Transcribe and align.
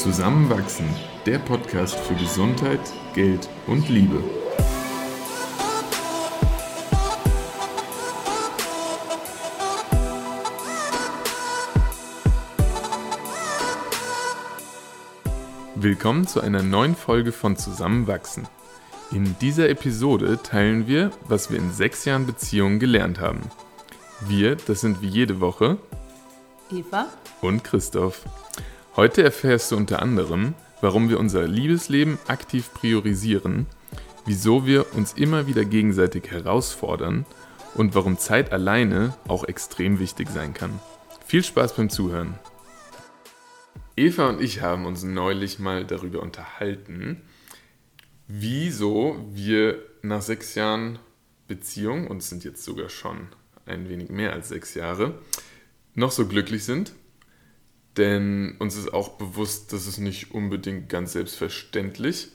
Zusammenwachsen, 0.00 0.88
der 1.26 1.38
Podcast 1.38 1.94
für 1.94 2.14
Gesundheit, 2.14 2.80
Geld 3.14 3.50
und 3.66 3.86
Liebe. 3.90 4.24
Willkommen 15.74 16.26
zu 16.26 16.40
einer 16.40 16.62
neuen 16.62 16.96
Folge 16.96 17.30
von 17.30 17.58
Zusammenwachsen. 17.58 18.48
In 19.12 19.36
dieser 19.42 19.68
Episode 19.68 20.38
teilen 20.42 20.86
wir, 20.86 21.10
was 21.28 21.50
wir 21.50 21.58
in 21.58 21.72
sechs 21.72 22.06
Jahren 22.06 22.24
Beziehung 22.24 22.78
gelernt 22.78 23.20
haben. 23.20 23.42
Wir, 24.20 24.56
das 24.56 24.80
sind 24.80 25.02
wie 25.02 25.08
jede 25.08 25.40
Woche 25.40 25.76
Eva 26.70 27.06
und 27.42 27.64
Christoph. 27.64 28.24
Heute 28.96 29.22
erfährst 29.22 29.70
du 29.70 29.76
unter 29.76 30.02
anderem, 30.02 30.54
warum 30.80 31.08
wir 31.08 31.20
unser 31.20 31.46
Liebesleben 31.46 32.18
aktiv 32.26 32.74
priorisieren, 32.74 33.66
wieso 34.26 34.66
wir 34.66 34.94
uns 34.94 35.12
immer 35.12 35.46
wieder 35.46 35.64
gegenseitig 35.64 36.28
herausfordern 36.28 37.24
und 37.74 37.94
warum 37.94 38.18
Zeit 38.18 38.50
alleine 38.50 39.14
auch 39.28 39.44
extrem 39.44 40.00
wichtig 40.00 40.28
sein 40.28 40.54
kann. 40.54 40.80
Viel 41.24 41.44
Spaß 41.44 41.76
beim 41.76 41.88
Zuhören. 41.88 42.36
Eva 43.96 44.28
und 44.28 44.40
ich 44.40 44.60
haben 44.60 44.86
uns 44.86 45.04
neulich 45.04 45.60
mal 45.60 45.84
darüber 45.84 46.20
unterhalten, 46.20 47.22
wieso 48.26 49.24
wir 49.30 49.78
nach 50.02 50.22
sechs 50.22 50.56
Jahren 50.56 50.98
Beziehung, 51.46 52.08
und 52.08 52.18
es 52.18 52.28
sind 52.28 52.42
jetzt 52.42 52.64
sogar 52.64 52.88
schon 52.88 53.28
ein 53.66 53.88
wenig 53.88 54.10
mehr 54.10 54.32
als 54.32 54.48
sechs 54.48 54.74
Jahre, 54.74 55.14
noch 55.94 56.10
so 56.10 56.26
glücklich 56.26 56.64
sind 56.64 56.92
denn 57.96 58.56
uns 58.58 58.76
ist 58.76 58.92
auch 58.92 59.10
bewusst, 59.10 59.72
dass 59.72 59.86
es 59.86 59.98
nicht 59.98 60.32
unbedingt 60.32 60.88
ganz 60.88 61.12
selbstverständlich 61.12 62.28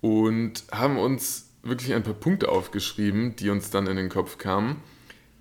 und 0.00 0.64
haben 0.72 0.98
uns 0.98 1.50
wirklich 1.62 1.94
ein 1.94 2.02
paar 2.02 2.14
Punkte 2.14 2.48
aufgeschrieben, 2.48 3.36
die 3.36 3.50
uns 3.50 3.70
dann 3.70 3.86
in 3.86 3.96
den 3.96 4.08
Kopf 4.08 4.38
kamen, 4.38 4.82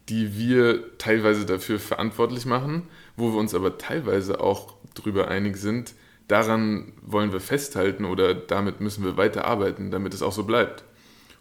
die 0.10 0.38
wir 0.38 0.98
teilweise 0.98 1.46
dafür 1.46 1.80
verantwortlich 1.80 2.46
machen, 2.46 2.88
wo 3.16 3.32
wir 3.32 3.40
uns 3.40 3.54
aber 3.54 3.78
teilweise 3.78 4.40
auch 4.40 4.76
darüber 4.94 5.28
einig 5.28 5.58
sind, 5.58 5.94
daran 6.28 6.94
wollen 7.02 7.32
wir 7.32 7.40
festhalten 7.40 8.06
oder 8.06 8.34
damit 8.34 8.82
müssen 8.82 9.04
wir 9.04 9.18
weiterarbeiten, 9.18 9.92
damit 9.92 10.14
es 10.14 10.22
auch 10.22 10.32
so 10.32 10.44
bleibt. 10.44 10.84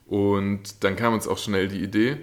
Und 0.07 0.85
dann 0.85 0.97
kam 0.97 1.15
uns 1.15 1.29
auch 1.29 1.39
schnell 1.39 1.69
die 1.69 1.83
Idee, 1.83 2.19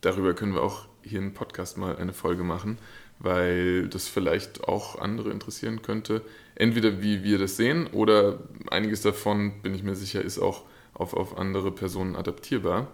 darüber 0.00 0.34
können 0.34 0.54
wir 0.54 0.62
auch 0.62 0.86
hier 1.02 1.18
im 1.18 1.34
Podcast 1.34 1.76
mal 1.78 1.96
eine 1.96 2.12
Folge 2.12 2.44
machen, 2.44 2.78
weil 3.18 3.88
das 3.88 4.08
vielleicht 4.08 4.64
auch 4.64 4.98
andere 4.98 5.30
interessieren 5.30 5.82
könnte. 5.82 6.22
Entweder 6.54 7.02
wie 7.02 7.24
wir 7.24 7.38
das 7.38 7.56
sehen 7.56 7.86
oder 7.88 8.38
einiges 8.70 9.02
davon, 9.02 9.62
bin 9.62 9.74
ich 9.74 9.82
mir 9.82 9.94
sicher, 9.96 10.22
ist 10.22 10.38
auch 10.38 10.62
auf, 10.92 11.14
auf 11.14 11.38
andere 11.38 11.72
Personen 11.72 12.16
adaptierbar. 12.16 12.88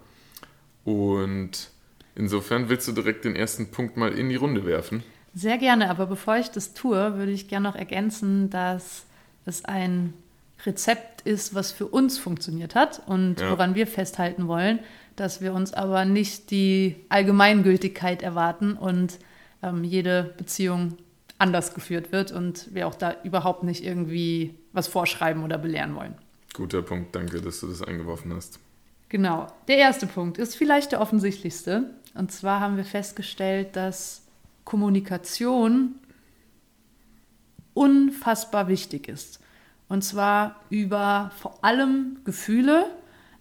Und 0.85 1.71
insofern 2.15 2.69
willst 2.69 2.89
du 2.89 2.93
direkt 2.93 3.25
den 3.25 3.37
ersten 3.37 3.71
Punkt 3.71 3.97
mal 3.97 4.13
in 4.13 4.29
die 4.29 4.37
Runde 4.37 4.65
werfen. 4.65 5.03
Sehr 5.35 5.59
gerne, 5.59 5.91
aber 5.91 6.07
bevor 6.07 6.37
ich 6.39 6.51
das 6.51 6.75
tue, 6.75 7.17
würde 7.17 7.33
ich 7.33 7.49
gerne 7.49 7.69
noch 7.69 7.77
ergänzen, 7.77 8.51
dass 8.51 9.05
es 9.47 9.65
ein 9.65 10.15
Rezept 10.67 11.23
ist, 11.23 11.55
was 11.55 11.73
für 11.73 11.87
uns 11.87 12.19
funktioniert 12.19 12.75
hat 12.75 13.03
und 13.07 13.41
ja. 13.41 13.51
woran 13.51 13.75
wir 13.75 13.87
festhalten 13.87 14.49
wollen, 14.49 14.81
dass 15.17 15.41
wir 15.41 15.55
uns 15.55 15.73
aber 15.73 16.05
nicht 16.05 16.51
die 16.51 16.97
Allgemeingültigkeit 17.09 18.23
erwarten 18.23 18.75
und 18.75 19.19
ähm, 19.63 19.85
jede 19.85 20.35
Beziehung 20.37 20.97
anders 21.39 21.75
geführt 21.75 22.13
wird 22.13 22.33
und 22.33 22.75
wir 22.75 22.87
auch 22.87 22.95
da 22.95 23.17
überhaupt 23.25 23.63
nicht 23.63 23.85
irgendwie 23.85 24.55
was 24.73 24.89
vorschreiben 24.89 25.43
oder 25.43 25.59
belehren 25.59 25.95
wollen. 25.95 26.15
Guter 26.53 26.83
Punkt, 26.83 27.15
danke, 27.15 27.41
dass 27.41 27.61
du 27.61 27.69
das 27.69 27.83
eingeworfen 27.83 28.35
hast. 28.35 28.59
Genau. 29.09 29.47
Der 29.67 29.79
erste 29.79 30.07
Punkt 30.07 30.39
ist 30.39 30.55
vielleicht 30.55 30.93
der 30.93 31.01
offensichtlichste. 31.01 31.91
Und 32.15 32.31
zwar 32.33 32.61
haben 32.61 32.77
wir 32.77 32.85
festgestellt, 32.85 33.75
dass 33.77 34.23
Kommunikation 34.65 35.95
unfassbar 37.75 38.69
wichtig 38.69 39.09
ist. 39.09 39.41
Und 39.89 40.03
zwar 40.03 40.61
über 40.71 41.33
vor 41.41 41.65
allem 41.65 42.19
Gefühle, 42.25 42.87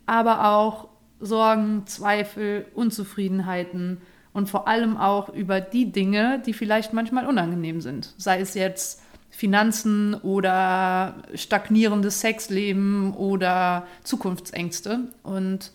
aber 0.06 0.50
auch 0.50 0.88
Sorgen, 1.20 1.86
Zweifel, 1.86 2.66
Unzufriedenheiten, 2.74 4.02
und 4.34 4.50
vor 4.50 4.68
allem 4.68 4.98
auch 4.98 5.30
über 5.30 5.62
die 5.62 5.92
Dinge, 5.92 6.42
die 6.46 6.54
vielleicht 6.54 6.94
manchmal 6.94 7.26
unangenehm 7.26 7.82
sind. 7.82 8.14
Sei 8.18 8.40
es 8.40 8.54
jetzt 8.54 9.02
Finanzen 9.30 10.16
oder 10.16 11.24
stagnierendes 11.34 12.22
Sexleben 12.22 13.14
oder 13.14 13.88
Zukunftsängste. 14.04 15.08
Und 15.24 15.72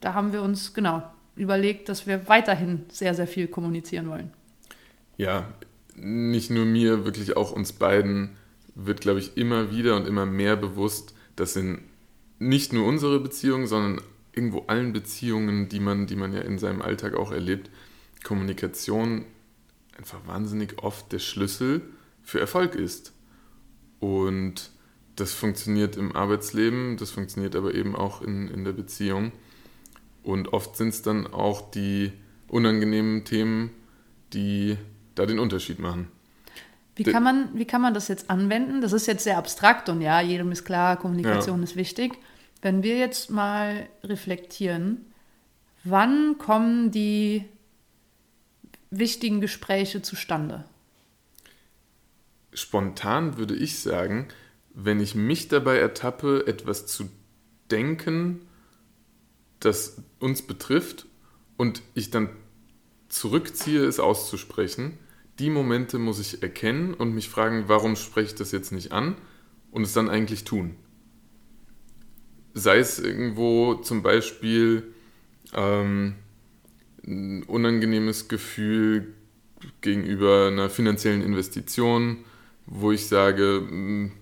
da 0.00 0.14
haben 0.14 0.32
wir 0.32 0.42
uns 0.42 0.74
genau 0.74 1.02
überlegt, 1.36 1.88
dass 1.88 2.06
wir 2.06 2.28
weiterhin 2.28 2.84
sehr, 2.88 3.14
sehr 3.14 3.26
viel 3.26 3.48
kommunizieren 3.48 4.08
wollen. 4.08 4.32
Ja, 5.16 5.46
nicht 5.96 6.50
nur 6.50 6.64
mir, 6.64 7.04
wirklich 7.04 7.36
auch 7.36 7.52
uns 7.52 7.72
beiden 7.72 8.30
wird, 8.74 9.00
glaube 9.00 9.20
ich, 9.20 9.36
immer 9.36 9.70
wieder 9.70 9.96
und 9.96 10.06
immer 10.06 10.26
mehr 10.26 10.56
bewusst, 10.56 11.14
dass 11.36 11.56
in 11.56 11.80
nicht 12.38 12.72
nur 12.72 12.86
unsere 12.86 13.20
Beziehungen, 13.20 13.66
sondern 13.66 14.00
irgendwo 14.36 14.64
allen 14.66 14.92
Beziehungen, 14.92 15.68
die 15.68 15.80
man, 15.80 16.06
die 16.06 16.16
man 16.16 16.32
ja 16.32 16.40
in 16.40 16.58
seinem 16.58 16.82
Alltag 16.82 17.14
auch 17.14 17.32
erlebt, 17.32 17.70
Kommunikation 18.22 19.24
einfach 19.96 20.26
wahnsinnig 20.26 20.82
oft 20.82 21.12
der 21.12 21.18
Schlüssel 21.18 21.82
für 22.22 22.40
Erfolg 22.40 22.74
ist. 22.74 23.12
Und 24.00 24.70
das 25.16 25.32
funktioniert 25.32 25.96
im 25.96 26.14
Arbeitsleben, 26.14 26.96
das 26.96 27.10
funktioniert 27.10 27.54
aber 27.54 27.74
eben 27.74 27.94
auch 27.94 28.22
in, 28.22 28.48
in 28.48 28.64
der 28.64 28.72
Beziehung. 28.72 29.32
Und 30.22 30.52
oft 30.52 30.76
sind 30.76 30.88
es 30.88 31.02
dann 31.02 31.26
auch 31.26 31.70
die 31.70 32.12
unangenehmen 32.48 33.24
Themen, 33.24 33.70
die 34.32 34.76
da 35.14 35.26
den 35.26 35.38
Unterschied 35.38 35.78
machen. 35.78 36.08
Wie 36.96 37.02
kann, 37.02 37.22
man, 37.24 37.48
wie 37.54 37.64
kann 37.64 37.82
man 37.82 37.92
das 37.92 38.08
jetzt 38.08 38.30
anwenden? 38.30 38.80
Das 38.80 38.92
ist 38.92 39.06
jetzt 39.06 39.24
sehr 39.24 39.36
abstrakt 39.36 39.88
und 39.88 40.00
ja, 40.00 40.20
jedem 40.20 40.52
ist 40.52 40.64
klar, 40.64 40.96
Kommunikation 40.96 41.58
ja. 41.58 41.64
ist 41.64 41.76
wichtig. 41.76 42.12
Wenn 42.64 42.82
wir 42.82 42.96
jetzt 42.96 43.28
mal 43.28 43.90
reflektieren, 44.02 45.12
wann 45.82 46.38
kommen 46.38 46.90
die 46.90 47.44
wichtigen 48.88 49.42
Gespräche 49.42 50.00
zustande? 50.00 50.64
Spontan 52.54 53.36
würde 53.36 53.54
ich 53.54 53.80
sagen, 53.80 54.28
wenn 54.72 54.98
ich 54.98 55.14
mich 55.14 55.48
dabei 55.48 55.76
ertappe, 55.76 56.46
etwas 56.46 56.86
zu 56.86 57.10
denken, 57.70 58.40
das 59.60 60.00
uns 60.18 60.40
betrifft 60.40 61.04
und 61.58 61.82
ich 61.92 62.10
dann 62.10 62.30
zurückziehe, 63.10 63.84
es 63.84 64.00
auszusprechen, 64.00 64.98
die 65.38 65.50
Momente 65.50 65.98
muss 65.98 66.18
ich 66.18 66.42
erkennen 66.42 66.94
und 66.94 67.14
mich 67.14 67.28
fragen, 67.28 67.64
warum 67.66 67.94
spreche 67.94 68.28
ich 68.28 68.34
das 68.36 68.52
jetzt 68.52 68.72
nicht 68.72 68.90
an 68.90 69.16
und 69.70 69.82
es 69.82 69.92
dann 69.92 70.08
eigentlich 70.08 70.44
tun. 70.44 70.78
Sei 72.54 72.78
es 72.78 72.98
irgendwo 72.98 73.74
zum 73.74 74.02
Beispiel, 74.02 74.84
ähm, 75.54 76.14
ein 77.06 77.42
unangenehmes 77.44 78.28
Gefühl 78.28 79.14
gegenüber 79.80 80.48
einer 80.48 80.70
finanziellen 80.70 81.22
Investition, 81.22 82.18
wo 82.66 82.92
ich 82.92 83.06
sage, 83.06 83.62
hm, 83.68 84.12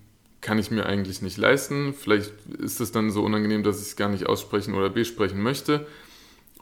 kann 0.41 0.59
ich 0.59 0.71
mir 0.71 0.87
eigentlich 0.87 1.23
nicht 1.23 1.37
leisten. 1.37 1.95
Vielleicht 1.95 2.33
ist 2.59 2.81
es 2.81 2.91
dann 2.91 3.11
so 3.11 3.23
unangenehm, 3.23 3.63
dass 3.63 3.81
ich 3.81 3.89
es 3.89 3.97
gar 3.97 4.09
nicht 4.09 4.27
aussprechen 4.27 4.75
oder 4.75 4.91
besprechen 4.91 5.41
möchte. 5.41 5.87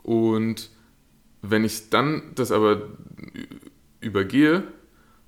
Und 0.03 0.69
wenn 1.41 1.63
ich 1.63 1.89
dann 1.89 2.21
das 2.35 2.51
aber 2.51 2.89
übergehe 3.99 4.63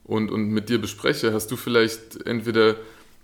und, 0.04 0.31
und 0.31 0.50
mit 0.50 0.69
dir 0.69 0.80
bespreche, 0.80 1.34
hast 1.34 1.50
du 1.51 1.56
vielleicht 1.56 2.25
entweder 2.28 2.75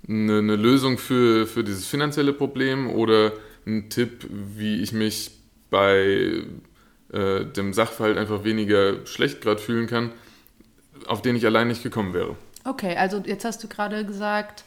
eine, 0.08 0.40
eine 0.40 0.56
Lösung 0.56 0.98
für, 0.98 1.48
für 1.48 1.64
dieses 1.64 1.86
finanzielle 1.86 2.34
Problem 2.34 2.90
oder 2.90 3.34
einen 3.66 3.90
Tipp, 3.90 4.28
wie 4.30 4.82
ich 4.82 4.92
mich 4.92 5.32
bei 5.70 6.44
äh, 7.12 7.46
dem 7.46 7.74
Sachverhalt 7.74 8.18
einfach 8.18 8.44
weniger 8.44 9.06
schlecht 9.06 9.42
gerade 9.42 9.62
fühlen 9.62 9.88
kann, 9.88 10.12
auf 11.08 11.22
den 11.22 11.36
ich 11.36 11.46
allein 11.46 11.68
nicht 11.68 11.84
gekommen 11.84 12.14
wäre. 12.14 12.36
Okay, 12.66 12.96
also 12.98 13.22
jetzt 13.26 13.46
hast 13.46 13.64
du 13.64 13.68
gerade 13.68 14.06
gesagt, 14.06 14.64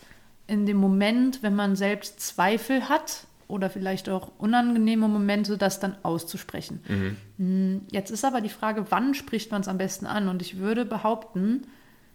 in 0.46 0.67
dem 0.67 0.76
Moment, 0.76 1.43
wenn 1.43 1.55
man 1.55 1.76
selbst 1.76 2.20
Zweifel 2.20 2.88
hat 2.88 3.26
oder 3.49 3.70
vielleicht 3.70 4.08
auch 4.08 4.32
unangenehme 4.38 5.08
Momente, 5.08 5.58
das 5.58 5.79
dann 5.79 5.96
auszusprechen. 6.02 6.81
Mhm. 6.88 7.17
Hm, 7.38 7.81
jetzt 7.90 8.11
ist 8.11 8.25
aber 8.25 8.40
die 8.40 8.49
Frage, 8.49 8.87
wann 8.90 9.14
spricht 9.14 9.50
man 9.50 9.61
es 9.61 9.69
am 9.69 9.79
besten 9.79 10.06
an? 10.06 10.29
Und 10.29 10.43
ich 10.43 10.58
würde 10.58 10.84
behaupten, 10.84 11.67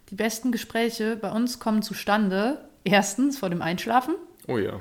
die 0.09 0.15
besten 0.15 0.51
Gespräche 0.51 1.15
bei 1.15 1.31
uns 1.31 1.59
kommen 1.59 1.81
zustande, 1.81 2.67
erstens 2.87 3.37
vor 3.37 3.49
dem 3.49 3.61
Einschlafen. 3.61 4.15
Oh 4.47 4.57
ja. 4.57 4.79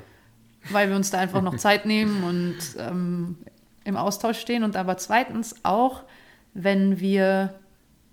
Weil 0.70 0.88
wir 0.88 0.96
uns 0.96 1.10
da 1.10 1.18
einfach 1.18 1.42
noch 1.42 1.56
Zeit 1.56 1.86
nehmen 1.86 2.24
und 2.24 2.56
ähm, 2.78 3.38
im 3.84 3.96
Austausch 3.96 4.38
stehen 4.40 4.64
und 4.64 4.76
aber 4.76 4.96
zweitens 4.96 5.54
auch, 5.64 6.02
wenn 6.54 6.98
wir 7.00 7.54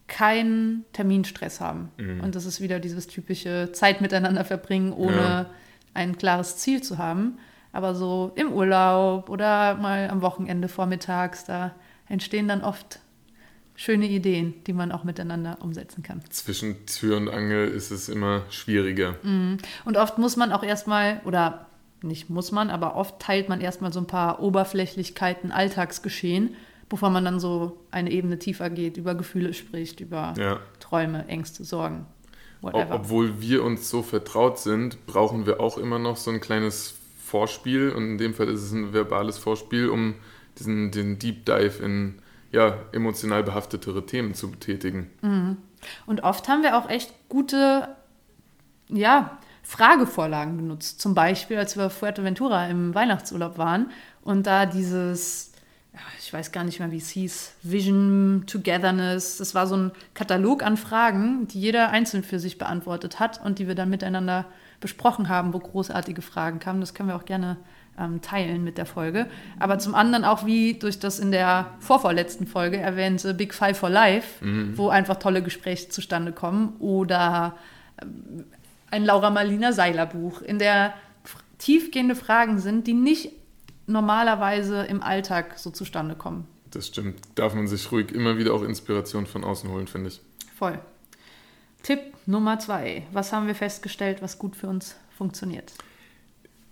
keinen 0.07 0.85
Terminstress 0.93 1.59
haben. 1.61 1.89
Mhm. 1.97 2.21
Und 2.21 2.35
das 2.35 2.45
ist 2.45 2.61
wieder 2.61 2.79
dieses 2.79 3.07
typische 3.07 3.71
Zeit 3.71 4.01
miteinander 4.01 4.43
verbringen, 4.45 4.93
ohne 4.93 5.15
Ja. 5.17 5.45
ein 5.93 6.17
klares 6.17 6.57
Ziel 6.57 6.83
zu 6.83 6.97
haben. 6.97 7.37
Aber 7.71 7.95
so 7.95 8.31
im 8.35 8.51
Urlaub 8.51 9.29
oder 9.29 9.75
mal 9.75 10.09
am 10.09 10.21
Wochenende 10.21 10.67
vormittags, 10.67 11.45
da 11.45 11.73
entstehen 12.07 12.47
dann 12.47 12.61
oft 12.61 12.99
schöne 13.75 14.07
Ideen, 14.07 14.53
die 14.65 14.73
man 14.73 14.91
auch 14.91 15.03
miteinander 15.03 15.57
umsetzen 15.61 16.03
kann. 16.03 16.21
Zwischen 16.29 16.85
Tür 16.85 17.17
und 17.17 17.29
Angel 17.29 17.67
ist 17.67 17.91
es 17.91 18.09
immer 18.09 18.43
schwieriger. 18.49 19.15
Und 19.23 19.97
oft 19.97 20.17
muss 20.17 20.35
man 20.37 20.51
auch 20.51 20.63
erstmal, 20.63 21.21
oder 21.25 21.67
nicht 22.01 22.29
muss 22.29 22.51
man, 22.51 22.69
aber 22.69 22.95
oft 22.95 23.19
teilt 23.19 23.49
man 23.49 23.61
erstmal 23.61 23.91
so 23.93 23.99
ein 23.99 24.07
paar 24.07 24.41
Oberflächlichkeiten, 24.41 25.51
Alltagsgeschehen, 25.51 26.55
bevor 26.89 27.09
man 27.09 27.25
dann 27.25 27.39
so 27.39 27.77
eine 27.91 28.11
Ebene 28.11 28.37
tiefer 28.37 28.69
geht, 28.69 28.97
über 28.97 29.15
Gefühle 29.15 29.53
spricht, 29.53 29.99
über 30.01 30.33
Ja. 30.37 30.59
Träume, 30.79 31.27
Ängste, 31.27 31.63
Sorgen, 31.63 32.05
Ob, 32.61 32.75
obwohl 32.91 33.41
wir 33.41 33.63
uns 33.63 33.89
so 33.89 34.03
vertraut 34.03 34.59
sind, 34.59 35.05
brauchen 35.05 35.45
wir 35.45 35.59
auch 35.59 35.77
immer 35.77 35.97
noch 35.99 36.17
so 36.17 36.29
ein 36.31 36.39
kleines 36.39 36.95
Vorspiel. 37.25 37.89
Und 37.91 38.03
in 38.03 38.17
dem 38.17 38.33
Fall 38.33 38.47
ist 38.47 38.61
es 38.61 38.71
ein 38.71 38.93
verbales 38.93 39.37
Vorspiel, 39.37 39.89
um 39.89 40.15
diesen 40.59 40.91
den 40.91 41.17
Deep 41.17 41.45
Dive 41.45 41.83
in 41.83 42.19
ja, 42.53 42.77
emotional 42.91 43.43
behaftetere 43.43 44.05
Themen 44.05 44.35
zu 44.35 44.51
betätigen. 44.51 45.09
Und 46.05 46.23
oft 46.23 46.47
haben 46.47 46.63
wir 46.63 46.77
auch 46.77 46.89
echt 46.89 47.11
gute, 47.27 47.89
ja, 48.87 49.37
Fragevorlagen 49.63 50.57
benutzt. 50.57 51.01
Zum 51.01 51.15
Beispiel, 51.15 51.57
als 51.57 51.75
wir 51.75 51.87
auf 51.87 51.93
Fuerteventura 51.93 52.67
im 52.67 52.93
Weihnachtsurlaub 52.93 53.57
waren 53.57 53.91
und 54.21 54.45
da 54.45 54.65
dieses, 54.65 55.53
ich 56.19 56.31
weiß 56.31 56.51
gar 56.51 56.63
nicht 56.63 56.79
mehr, 56.79 56.91
wie 56.91 56.97
es 56.97 57.09
hieß, 57.09 57.55
Vision, 57.63 58.43
Togetherness, 58.45 59.37
das 59.37 59.55
war 59.55 59.65
so 59.65 59.75
ein 59.75 59.91
Katalog 60.13 60.63
an 60.63 60.77
Fragen, 60.77 61.47
die 61.47 61.59
jeder 61.59 61.89
einzeln 61.89 62.23
für 62.23 62.39
sich 62.39 62.57
beantwortet 62.57 63.19
hat 63.19 63.43
und 63.43 63.57
die 63.57 63.67
wir 63.67 63.75
dann 63.75 63.89
miteinander 63.89 64.45
besprochen 64.79 65.29
haben, 65.29 65.53
wo 65.53 65.59
großartige 65.59 66.21
Fragen 66.21 66.59
kamen. 66.59 66.81
Das 66.81 66.93
können 66.93 67.09
wir 67.09 67.15
auch 67.15 67.25
gerne 67.25 67.57
ähm, 67.99 68.21
teilen 68.21 68.63
mit 68.63 68.77
der 68.77 68.85
Folge. 68.85 69.27
Aber 69.59 69.79
zum 69.79 69.95
anderen 69.95 70.25
auch 70.25 70.45
wie 70.45 70.73
durch 70.75 70.99
das 70.99 71.19
in 71.19 71.31
der 71.31 71.71
vorvorletzten 71.79 72.47
Folge 72.47 72.77
erwähnte 72.77 73.33
Big 73.33 73.53
Five 73.53 73.77
for 73.77 73.89
Life, 73.89 74.45
wo 74.75 74.89
einfach 74.89 75.17
tolle 75.17 75.43
Gespräche 75.43 75.89
zustande 75.89 76.31
kommen. 76.31 76.75
Oder 76.79 77.55
ähm, 78.01 78.45
ein 78.91 79.05
Laura 79.05 79.29
Marlina 79.29 79.71
Seiler 79.71 80.05
Buch, 80.05 80.41
in 80.41 80.59
der 80.59 80.93
tiefgehende 81.57 82.15
Fragen 82.15 82.59
sind, 82.59 82.87
die 82.87 82.93
nicht 82.93 83.31
normalerweise 83.87 84.83
im 84.83 85.01
Alltag 85.01 85.57
so 85.57 85.71
zustande 85.71 86.15
kommen. 86.15 86.47
Das 86.71 86.87
stimmt. 86.87 87.19
Darf 87.35 87.53
man 87.53 87.67
sich 87.67 87.91
ruhig 87.91 88.11
immer 88.11 88.37
wieder 88.37 88.53
auch 88.53 88.63
Inspiration 88.63 89.25
von 89.25 89.43
außen 89.43 89.69
holen, 89.69 89.87
finde 89.87 90.09
ich. 90.09 90.21
Voll. 90.57 90.79
Tipp 91.83 91.99
Nummer 92.25 92.59
zwei. 92.59 93.03
Was 93.11 93.33
haben 93.33 93.47
wir 93.47 93.55
festgestellt, 93.55 94.21
was 94.21 94.39
gut 94.39 94.55
für 94.55 94.67
uns 94.67 94.95
funktioniert? 95.17 95.73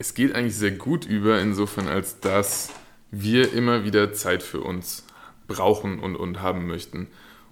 Es 0.01 0.15
geht 0.15 0.33
eigentlich 0.33 0.55
sehr 0.55 0.71
gut 0.71 1.05
über, 1.05 1.39
insofern 1.39 1.87
als 1.87 2.19
dass 2.19 2.71
wir 3.11 3.53
immer 3.53 3.85
wieder 3.85 4.13
Zeit 4.13 4.41
für 4.41 4.61
uns 4.61 5.05
brauchen 5.45 5.99
und, 5.99 6.15
und 6.15 6.41
haben 6.41 6.65
möchten. 6.65 7.05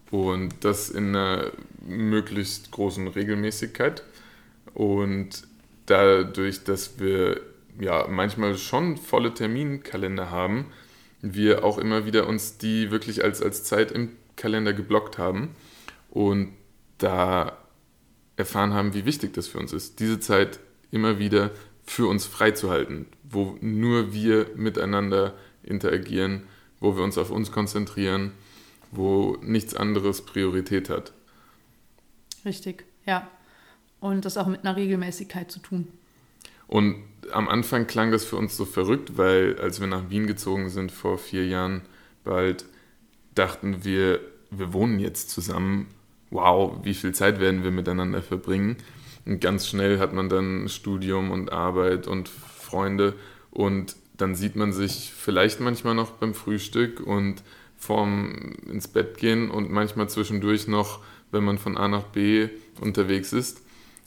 Und 0.10 0.56
das 0.62 0.90
in 0.90 1.16
einer 1.16 1.51
möglichst 1.86 2.72
großen 2.72 3.07
Regelmäßigkeit. 3.07 4.01
Und 4.74 5.44
dadurch, 5.86 6.63
dass 6.63 7.00
wir 7.00 7.40
ja 7.80 8.07
manchmal 8.10 8.57
schon 8.57 8.98
volle 8.98 9.31
Terminkalender 9.31 10.31
haben, 10.31 10.72
wir 11.22 11.63
auch 11.63 11.78
immer 11.78 12.07
wieder 12.07 12.25
uns 12.25 12.57
die 12.57 12.90
wirklich 12.90 13.24
als, 13.24 13.44
als 13.44 13.63
Zeit 13.63 13.92
im 13.92 14.13
Kalender 14.38 14.74
geblockt 14.74 15.19
haben 15.19 15.50
und 16.10 16.54
da 16.98 17.60
erfahren 18.38 18.74
haben, 18.74 18.96
wie 18.96 19.06
wichtig 19.06 19.36
das 19.36 19.48
für 19.48 19.60
uns 19.60 19.72
ist, 19.72 20.00
diese 20.00 20.19
Zeit 20.19 20.60
immer 20.90 21.19
wieder 21.19 21.51
für 21.89 22.07
uns 22.07 22.27
freizuhalten, 22.27 23.07
wo 23.24 23.57
nur 23.62 24.13
wir 24.13 24.51
miteinander 24.56 25.33
interagieren, 25.63 26.44
wo 26.80 26.95
wir 26.95 27.03
uns 27.03 27.18
auf 27.18 27.31
uns 27.31 27.51
konzentrieren, 27.51 28.31
wo 28.91 29.38
nichts 29.41 29.74
anderes 29.74 30.21
Priorität 30.21 30.89
hat. 30.89 31.13
Richtig, 32.45 32.86
ja. 33.07 33.27
Und 34.00 34.24
das 34.25 34.38
auch 34.38 34.45
mit 34.45 34.63
einer 34.63 34.75
Regelmäßigkeit 34.75 35.51
zu 35.51 35.59
tun. 35.59 35.88
Und 36.68 37.03
am 37.31 37.50
Anfang 37.50 37.88
klang 37.88 38.12
das 38.12 38.24
für 38.24 38.38
uns 38.38 38.56
so 38.56 38.65
verrückt, 38.65 39.18
weil 39.18 39.59
als 39.59 39.80
wir 39.80 39.88
nach 39.88 40.12
Wien 40.12 40.27
gezogen 40.27 40.69
sind 40.69 40.91
vor 40.91 41.18
vier 41.18 41.47
Jahren 41.47 41.81
bald, 42.24 42.65
dachten 43.33 43.83
wir, 43.83 44.19
wir 44.51 44.74
wohnen 44.74 45.00
jetzt 45.00 45.31
zusammen. 45.31 45.88
Wow, 46.30 46.81
wie 46.83 46.94
viel 46.94 47.15
Zeit 47.15 47.39
werden 47.39 47.63
wir 47.63 47.71
miteinander 47.71 48.21
verbringen? 48.21 48.77
Und 49.25 49.42
ganz 49.42 49.68
schnell 49.68 50.00
hat 50.00 50.13
man 50.13 50.30
dann 50.30 50.68
Studium 50.69 51.31
und 51.31 51.51
Arbeit 51.51 52.07
und 52.07 52.30
Freunde 52.30 53.16
und 53.51 53.95
dann 54.18 54.36
sieht 54.36 54.56
man 54.56 54.74
sich 54.74 55.13
vielleicht 55.16 55.60
manchmal 55.60 55.95
noch 55.95 56.12
beim 56.12 56.33
Frühstück 56.33 57.00
und 57.00 57.42
vorm 57.77 58.54
ins 58.69 58.88
Bett 58.88 59.18
gehen 59.18 59.50
und 59.50 59.71
manchmal 59.71 60.10
zwischendurch 60.10 60.68
noch, 60.68 61.00
wenn 61.31 61.44
man 61.44 61.57
von 61.57 61.77
A 61.77 61.88
nach 61.88 62.04
B 62.04 62.50
unterwegs 62.81 63.31
ist. 63.33 63.62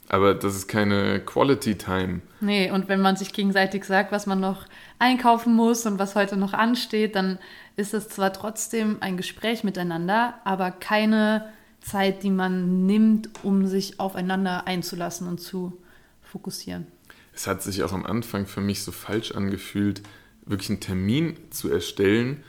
Aber 0.09 0.35
das 0.35 0.55
ist 0.55 0.67
keine 0.67 1.21
Quality 1.21 1.75
Time. 1.75 2.21
Nee, 2.41 2.69
und 2.69 2.87
wenn 2.87 3.01
man 3.01 3.15
sich 3.15 3.33
gegenseitig 3.33 3.85
sagt, 3.85 4.11
was 4.11 4.27
man 4.27 4.39
noch 4.39 4.65
einkaufen 4.99 5.55
muss 5.55 5.85
und 5.85 5.97
was 5.97 6.15
heute 6.15 6.37
noch 6.37 6.53
ansteht, 6.53 7.15
dann 7.15 7.39
ist 7.77 7.93
es 7.93 8.09
zwar 8.09 8.31
trotzdem 8.33 8.97
ein 8.99 9.17
Gespräch 9.17 9.63
miteinander, 9.63 10.35
aber 10.43 10.71
keine 10.71 11.51
Zeit, 11.83 12.23
die 12.23 12.31
man 12.31 12.85
nimmt, 12.85 13.29
um 13.43 13.67
sich 13.67 13.99
aufeinander 13.99 14.67
einzulassen 14.67 15.27
und 15.27 15.39
zu 15.39 15.77
fokussieren. 16.21 16.87
Es 17.33 17.47
hat 17.47 17.61
sich 17.61 17.83
auch 17.83 17.93
am 17.93 18.05
Anfang 18.05 18.45
für 18.45 18.61
mich 18.61 18.83
so 18.83 18.91
falsch 18.91 19.33
angefühlt, 19.33 20.01
wirklich 20.45 20.69
einen 20.69 20.79
Termin 20.79 21.37
zu 21.51 21.69
erstellen 21.69 22.43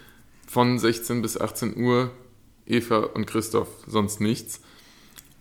von 0.47 0.79
16 0.79 1.23
bis 1.23 1.41
18 1.41 1.77
Uhr, 1.77 2.11
Eva 2.67 2.99
und 2.99 3.27
Christoph, 3.27 3.69
sonst 3.87 4.21
nichts. 4.21 4.61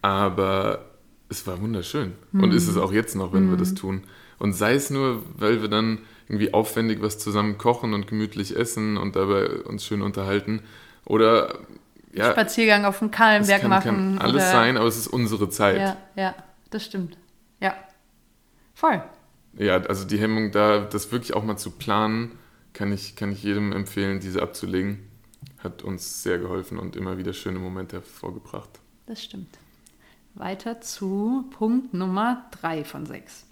Aber 0.01 0.89
es 1.29 1.47
war 1.47 1.61
wunderschön 1.61 2.13
und 2.33 2.53
ist 2.53 2.67
es 2.67 2.77
auch 2.77 2.91
jetzt 2.91 3.15
noch, 3.15 3.33
wenn 3.33 3.49
wir 3.49 3.57
das 3.57 3.73
tun. 3.73 4.03
Und 4.37 4.53
sei 4.53 4.73
es 4.73 4.89
nur, 4.89 5.23
weil 5.37 5.61
wir 5.61 5.69
dann 5.69 5.99
irgendwie 6.27 6.53
aufwendig 6.53 7.01
was 7.01 7.19
zusammen 7.19 7.57
kochen 7.57 7.93
und 7.93 8.07
gemütlich 8.07 8.55
essen 8.55 8.97
und 8.97 9.15
dabei 9.15 9.49
uns 9.63 9.85
schön 9.85 10.01
unterhalten. 10.01 10.61
Oder 11.05 11.59
ja, 12.13 12.31
Spaziergang 12.31 12.85
auf 12.85 12.99
dem 12.99 13.11
Kahlenberg 13.11 13.61
kann, 13.61 13.69
machen. 13.69 13.83
kann 13.83 14.19
alles 14.19 14.43
oder, 14.43 14.51
sein, 14.51 14.77
aber 14.77 14.87
es 14.87 14.97
ist 14.97 15.07
unsere 15.07 15.49
Zeit. 15.49 15.79
Ja, 15.79 15.97
ja, 16.15 16.35
das 16.69 16.85
stimmt. 16.85 17.17
Ja. 17.59 17.75
Voll. 18.73 19.03
Ja, 19.57 19.77
also 19.77 20.05
die 20.05 20.17
Hemmung 20.17 20.51
da, 20.51 20.81
das 20.81 21.11
wirklich 21.11 21.33
auch 21.33 21.43
mal 21.43 21.57
zu 21.57 21.71
planen, 21.71 22.37
kann 22.73 22.91
ich, 22.91 23.15
kann 23.15 23.31
ich 23.31 23.43
jedem 23.43 23.71
empfehlen, 23.71 24.19
diese 24.19 24.41
abzulegen. 24.41 25.09
Hat 25.59 25.83
uns 25.83 26.23
sehr 26.23 26.39
geholfen 26.39 26.77
und 26.77 26.95
immer 26.95 27.17
wieder 27.17 27.33
schöne 27.33 27.59
Momente 27.59 27.97
hervorgebracht. 27.97 28.69
Das 29.05 29.23
stimmt. 29.23 29.57
Weiter 30.35 30.81
zu 30.81 31.45
Punkt 31.51 31.93
Nummer 31.93 32.45
drei 32.51 32.83
von 32.83 33.05
sechs. 33.05 33.45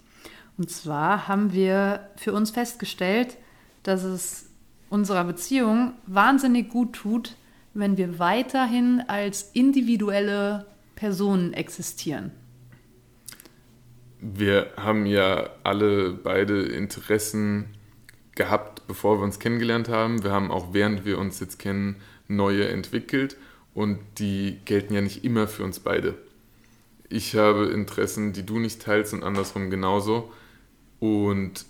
Und 0.58 0.70
zwar 0.70 1.28
haben 1.28 1.52
wir 1.52 2.10
für 2.16 2.32
uns 2.32 2.50
festgestellt, 2.50 3.36
dass 3.82 4.02
es 4.02 4.46
unserer 4.90 5.24
Beziehung 5.24 5.94
wahnsinnig 6.06 6.68
gut 6.68 6.94
tut, 6.94 7.36
wenn 7.74 7.96
wir 7.96 8.18
weiterhin 8.18 9.02
als 9.06 9.50
individuelle 9.52 10.66
Personen 10.94 11.52
existieren. 11.52 12.30
Wir 14.20 14.70
haben 14.76 15.06
ja 15.06 15.50
alle 15.64 16.12
beide 16.12 16.62
Interessen 16.62 17.66
gehabt, 18.34 18.86
bevor 18.86 19.18
wir 19.18 19.24
uns 19.24 19.38
kennengelernt 19.38 19.88
haben. 19.88 20.22
Wir 20.22 20.30
haben 20.30 20.50
auch 20.50 20.72
während 20.72 21.04
wir 21.04 21.18
uns 21.18 21.40
jetzt 21.40 21.58
kennen 21.58 21.96
neue 22.28 22.68
entwickelt 22.68 23.36
und 23.74 23.98
die 24.18 24.58
gelten 24.64 24.94
ja 24.94 25.00
nicht 25.00 25.24
immer 25.24 25.48
für 25.48 25.64
uns 25.64 25.80
beide. 25.80 26.14
Ich 27.08 27.34
habe 27.34 27.66
Interessen, 27.66 28.32
die 28.32 28.46
du 28.46 28.58
nicht 28.58 28.82
teilst 28.82 29.12
und 29.12 29.22
andersrum 29.22 29.70
genauso. 29.70 30.32
Und 30.98 31.66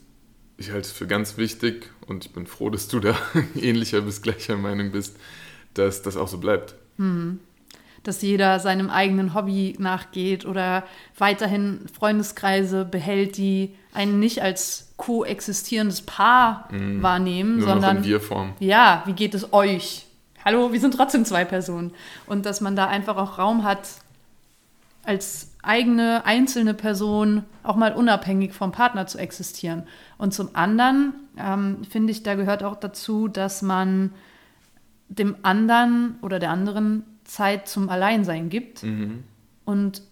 ich 0.56 0.70
halte 0.70 0.86
es 0.86 0.92
für 0.92 1.06
ganz 1.06 1.36
wichtig 1.36 1.90
und 2.06 2.26
ich 2.26 2.32
bin 2.32 2.46
froh, 2.46 2.70
dass 2.70 2.86
du 2.88 3.00
da 3.00 3.16
ähnlicher 3.56 4.02
bis 4.02 4.22
gleicher 4.22 4.56
Meinung 4.56 4.92
bist, 4.92 5.16
dass 5.74 6.02
das 6.02 6.16
auch 6.16 6.28
so 6.28 6.38
bleibt. 6.38 6.74
dass 8.04 8.22
jeder 8.22 8.58
seinem 8.60 8.90
eigenen 8.90 9.32
Hobby 9.34 9.76
nachgeht 9.78 10.44
oder 10.44 10.84
weiterhin 11.18 11.86
Freundeskreise 11.96 12.84
behält, 12.84 13.36
die 13.36 13.74
einen 13.94 14.18
nicht 14.18 14.42
als 14.42 14.92
koexistierendes 14.96 16.02
Paar 16.02 16.68
wahrnehmen, 16.70 17.58
Nur 17.58 17.66
noch 17.66 17.74
sondern 17.74 17.96
in 17.98 18.04
Wir-Form. 18.04 18.54
ja, 18.58 19.02
wie 19.06 19.12
geht 19.12 19.34
es 19.34 19.52
euch? 19.52 20.06
Hallo, 20.44 20.72
wir 20.72 20.80
sind 20.80 20.94
trotzdem 20.94 21.24
zwei 21.24 21.44
Personen. 21.44 21.92
Und 22.26 22.44
dass 22.46 22.60
man 22.60 22.74
da 22.74 22.86
einfach 22.88 23.16
auch 23.16 23.38
Raum 23.38 23.62
hat, 23.64 23.88
als 25.04 25.52
eigene, 25.62 26.24
einzelne 26.26 26.74
Person 26.74 27.44
auch 27.62 27.76
mal 27.76 27.94
unabhängig 27.94 28.52
vom 28.52 28.72
Partner 28.72 29.06
zu 29.06 29.18
existieren. 29.18 29.84
Und 30.18 30.34
zum 30.34 30.50
anderen 30.54 31.14
ähm, 31.38 31.78
finde 31.88 32.10
ich, 32.12 32.22
da 32.22 32.34
gehört 32.34 32.62
auch 32.64 32.76
dazu, 32.76 33.28
dass 33.28 33.62
man 33.62 34.12
dem 35.18 35.36
anderen 35.42 36.16
oder 36.22 36.38
der 36.38 36.50
anderen 36.50 37.04
Zeit 37.24 37.68
zum 37.68 37.88
Alleinsein 37.88 38.48
gibt 38.48 38.82
Mhm. 38.82 39.24
und 39.64 40.02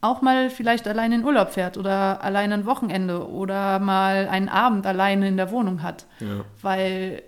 auch 0.00 0.20
mal 0.20 0.50
vielleicht 0.50 0.88
alleine 0.88 1.14
in 1.14 1.24
Urlaub 1.24 1.50
fährt 1.50 1.78
oder 1.78 2.24
alleine 2.24 2.54
ein 2.54 2.66
Wochenende 2.66 3.28
oder 3.28 3.78
mal 3.78 4.26
einen 4.28 4.48
Abend 4.48 4.84
alleine 4.84 5.28
in 5.28 5.36
der 5.36 5.52
Wohnung 5.52 5.82
hat. 5.82 6.06
Ja. 6.18 6.44
Weil 6.60 7.22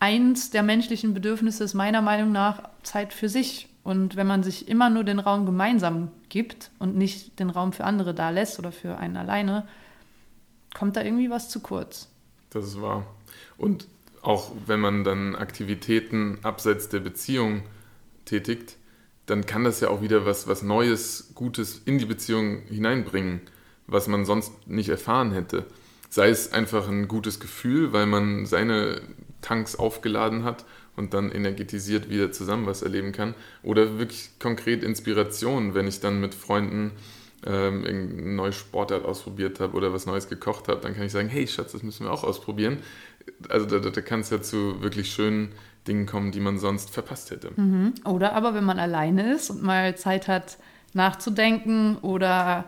eins 0.00 0.50
der 0.50 0.62
menschlichen 0.62 1.12
Bedürfnisse 1.12 1.64
ist 1.64 1.74
meiner 1.74 2.00
Meinung 2.00 2.32
nach 2.32 2.70
Zeit 2.82 3.12
für 3.12 3.28
sich. 3.28 3.68
Und 3.82 4.16
wenn 4.16 4.26
man 4.26 4.42
sich 4.42 4.68
immer 4.68 4.88
nur 4.90 5.04
den 5.04 5.18
Raum 5.18 5.44
gemeinsam 5.46 6.08
gibt 6.30 6.70
und 6.78 6.96
nicht 6.96 7.38
den 7.38 7.50
Raum 7.50 7.72
für 7.74 7.84
andere 7.84 8.14
da 8.14 8.30
lässt 8.30 8.58
oder 8.58 8.72
für 8.72 8.96
einen 8.96 9.16
alleine, 9.18 9.66
kommt 10.74 10.96
da 10.96 11.02
irgendwie 11.02 11.30
was 11.30 11.50
zu 11.50 11.60
kurz. 11.60 12.08
Das 12.50 12.64
ist 12.64 12.80
wahr. 12.80 13.04
Und 13.58 13.86
auch 14.26 14.50
wenn 14.66 14.80
man 14.80 15.04
dann 15.04 15.36
Aktivitäten 15.36 16.38
abseits 16.42 16.88
der 16.88 16.98
Beziehung 16.98 17.62
tätigt, 18.24 18.76
dann 19.26 19.46
kann 19.46 19.62
das 19.62 19.78
ja 19.78 19.88
auch 19.88 20.02
wieder 20.02 20.26
was, 20.26 20.48
was 20.48 20.64
Neues, 20.64 21.30
Gutes 21.36 21.80
in 21.84 21.98
die 21.98 22.06
Beziehung 22.06 22.62
hineinbringen, 22.62 23.40
was 23.86 24.08
man 24.08 24.24
sonst 24.24 24.66
nicht 24.66 24.88
erfahren 24.88 25.30
hätte. 25.30 25.64
Sei 26.10 26.28
es 26.28 26.52
einfach 26.52 26.88
ein 26.88 27.06
gutes 27.06 27.38
Gefühl, 27.38 27.92
weil 27.92 28.06
man 28.06 28.46
seine 28.46 29.00
Tanks 29.42 29.76
aufgeladen 29.76 30.42
hat 30.42 30.64
und 30.96 31.14
dann 31.14 31.30
energetisiert 31.30 32.10
wieder 32.10 32.32
zusammen 32.32 32.66
was 32.66 32.82
erleben 32.82 33.12
kann. 33.12 33.36
Oder 33.62 34.00
wirklich 34.00 34.30
konkret 34.40 34.82
Inspiration, 34.82 35.74
wenn 35.74 35.86
ich 35.86 36.00
dann 36.00 36.20
mit 36.20 36.34
Freunden 36.34 36.90
ähm, 37.44 37.84
irgendeine 37.84 38.34
neue 38.34 38.52
Sportart 38.52 39.04
ausprobiert 39.04 39.60
habe 39.60 39.76
oder 39.76 39.92
was 39.92 40.06
Neues 40.06 40.28
gekocht 40.28 40.66
habe, 40.66 40.80
dann 40.80 40.94
kann 40.94 41.04
ich 41.04 41.12
sagen, 41.12 41.28
hey 41.28 41.46
Schatz, 41.46 41.72
das 41.72 41.84
müssen 41.84 42.04
wir 42.06 42.12
auch 42.12 42.24
ausprobieren. 42.24 42.78
Also 43.48 43.66
da, 43.66 43.90
da, 43.90 44.00
kann 44.00 44.20
es 44.20 44.30
ja 44.30 44.40
zu 44.40 44.80
wirklich 44.82 45.12
schönen 45.12 45.52
Dingen 45.86 46.06
kommen, 46.06 46.32
die 46.32 46.40
man 46.40 46.58
sonst 46.58 46.90
verpasst 46.90 47.30
hätte. 47.30 47.50
Mhm. 47.56 47.94
Oder 48.04 48.34
aber 48.34 48.54
wenn 48.54 48.64
man 48.64 48.78
alleine 48.78 49.32
ist 49.34 49.50
und 49.50 49.62
mal 49.62 49.96
Zeit 49.96 50.28
hat 50.28 50.58
nachzudenken 50.92 51.98
oder 51.98 52.64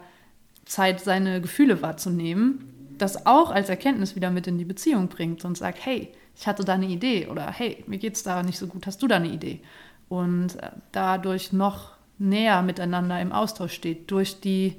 Zeit, 0.64 1.00
seine 1.00 1.40
Gefühle 1.40 1.80
wahrzunehmen, 1.82 2.94
das 2.98 3.26
auch 3.26 3.50
als 3.50 3.68
Erkenntnis 3.68 4.16
wieder 4.16 4.30
mit 4.30 4.46
in 4.46 4.58
die 4.58 4.64
Beziehung 4.64 5.08
bringt 5.08 5.44
und 5.44 5.56
sagt, 5.56 5.84
hey, 5.84 6.12
ich 6.36 6.46
hatte 6.46 6.64
da 6.64 6.74
eine 6.74 6.86
Idee 6.86 7.26
oder 7.28 7.50
hey, 7.50 7.82
mir 7.86 7.98
geht's 7.98 8.22
da 8.22 8.42
nicht 8.42 8.58
so 8.58 8.66
gut, 8.66 8.86
hast 8.86 9.02
du 9.02 9.08
da 9.08 9.16
eine 9.16 9.28
Idee? 9.28 9.60
Und 10.08 10.56
äh, 10.56 10.70
dadurch 10.92 11.52
noch 11.52 11.92
näher 12.18 12.62
miteinander 12.62 13.20
im 13.20 13.32
Austausch 13.32 13.72
steht, 13.72 14.10
durch 14.10 14.40
die 14.40 14.76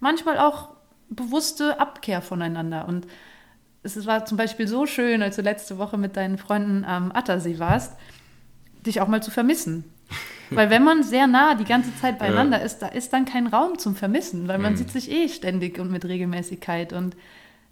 manchmal 0.00 0.38
auch 0.38 0.68
bewusste 1.08 1.80
Abkehr 1.80 2.22
voneinander. 2.22 2.86
Und 2.88 3.06
es 3.82 4.06
war 4.06 4.24
zum 4.26 4.36
Beispiel 4.36 4.66
so 4.68 4.86
schön, 4.86 5.22
als 5.22 5.36
du 5.36 5.42
letzte 5.42 5.78
Woche 5.78 5.96
mit 5.98 6.16
deinen 6.16 6.38
Freunden 6.38 6.84
am 6.84 7.12
Attersee 7.12 7.58
warst, 7.58 7.94
dich 8.86 9.00
auch 9.00 9.08
mal 9.08 9.22
zu 9.22 9.30
vermissen. 9.30 9.84
Weil 10.50 10.68
wenn 10.70 10.82
man 10.84 11.02
sehr 11.04 11.26
nah 11.28 11.54
die 11.54 11.64
ganze 11.64 11.94
Zeit 11.96 12.18
beieinander 12.18 12.58
Ja. 12.58 12.64
ist, 12.64 12.78
da 12.80 12.88
ist 12.88 13.12
dann 13.12 13.24
kein 13.24 13.46
Raum 13.46 13.78
zum 13.78 13.94
Vermissen, 13.94 14.48
weil 14.48 14.58
man 14.58 14.72
Mhm. 14.72 14.76
sieht 14.78 14.90
sich 14.90 15.08
eh 15.10 15.28
ständig 15.28 15.78
und 15.78 15.92
mit 15.92 16.04
Regelmäßigkeit. 16.04 16.92
Und 16.92 17.16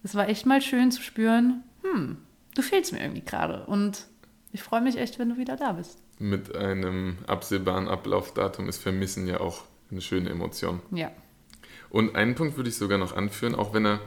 es 0.05 0.15
war 0.15 0.29
echt 0.29 0.47
mal 0.47 0.63
schön 0.63 0.93
zu 0.93 1.03
spüren, 1.03 1.65
hm, 1.83 2.19
du 2.55 2.63
fehlst 2.63 2.93
mir 2.93 3.01
irgendwie 3.01 3.23
gerade. 3.25 3.67
Und 3.67 4.05
ich 4.53 4.63
freue 4.63 4.81
mich 4.81 4.97
echt, 4.97 5.19
wenn 5.19 5.29
du 5.31 5.37
wieder 5.39 5.57
da 5.57 5.73
bist. 5.73 5.99
Mit 6.21 6.55
einem 6.55 7.19
absehbaren 7.27 7.89
Ablaufdatum 7.89 8.69
ist 8.69 8.79
Vermissen 8.79 9.27
ja 9.27 9.41
auch 9.41 9.65
eine 9.91 10.01
schöne 10.01 10.31
Emotion. 10.31 10.81
Ja. 10.93 11.11
Und 11.91 12.15
einen 12.15 12.37
Punkt 12.37 12.57
würde 12.57 12.69
ich 12.71 12.77
sogar 12.77 12.99
noch 12.99 13.17
anführen, 13.17 13.57
auch 13.57 13.75
wenn 13.75 13.87
er, 13.87 13.99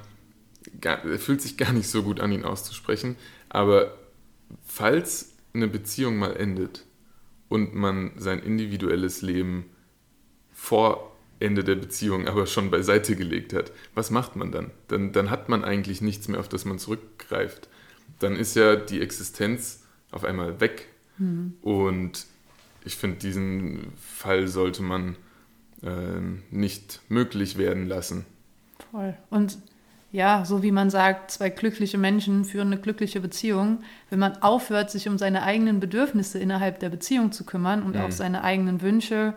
gar, 0.80 1.04
er 1.06 1.20
fühlt 1.20 1.42
sich 1.42 1.58
gar 1.58 1.74
nicht 1.74 1.90
so 1.90 2.04
gut 2.04 2.20
an, 2.20 2.32
ihn 2.32 2.46
auszusprechen, 2.46 3.16
aber 3.50 3.98
falls 4.66 5.34
eine 5.54 5.68
Beziehung 5.68 6.18
mal 6.18 6.36
endet 6.36 6.86
und 7.50 7.76
man 7.76 8.12
sein 8.18 8.40
individuelles 8.40 9.22
Leben 9.22 9.66
vor 10.52 11.16
Ende 11.40 11.64
der 11.64 11.76
Beziehung 11.76 12.28
aber 12.28 12.46
schon 12.46 12.70
beiseite 12.70 13.16
gelegt 13.16 13.54
hat, 13.54 13.72
was 13.96 14.12
macht 14.12 14.36
man 14.36 14.52
dann? 14.52 14.72
Dann, 14.88 15.12
dann 15.12 15.30
hat 15.30 15.50
man 15.50 15.64
eigentlich 15.64 16.02
nichts 16.02 16.28
mehr, 16.28 16.40
auf 16.40 16.48
das 16.48 16.66
man 16.66 16.78
zurückgreift. 16.78 17.68
Dann 18.20 18.36
ist 18.36 18.56
ja 18.56 18.76
die 18.76 19.02
Existenz 19.02 19.84
auf 20.12 20.24
einmal 20.24 20.60
weg. 20.62 20.88
Und 21.62 22.26
ich 22.84 22.96
finde, 22.96 23.18
diesen 23.18 23.94
Fall 23.98 24.48
sollte 24.48 24.82
man 24.82 25.16
ähm, 25.84 26.44
nicht 26.50 27.02
möglich 27.10 27.58
werden 27.58 27.88
lassen. 27.88 28.26
Voll. 28.92 29.16
Und 29.30 29.58
ja, 30.12 30.44
so 30.44 30.62
wie 30.62 30.72
man 30.72 30.90
sagt, 30.90 31.32
zwei 31.32 31.50
glückliche 31.50 31.98
Menschen 31.98 32.44
führen 32.44 32.68
eine 32.68 32.82
glückliche 32.82 33.22
Beziehung. 33.22 33.80
Wenn 34.10 34.20
man 34.20 34.38
aufhört, 34.42 34.92
sich 34.92 35.08
um 35.08 35.18
seine 35.18 35.44
eigenen 35.44 35.80
Bedürfnisse 35.80 36.38
innerhalb 36.38 36.80
der 36.80 36.90
Beziehung 36.90 37.32
zu 37.32 37.46
kümmern 37.46 37.82
und 37.82 37.96
Mhm. 37.96 38.02
auch 38.02 38.12
seine 38.12 38.44
eigenen 38.44 38.82
Wünsche, 38.82 39.36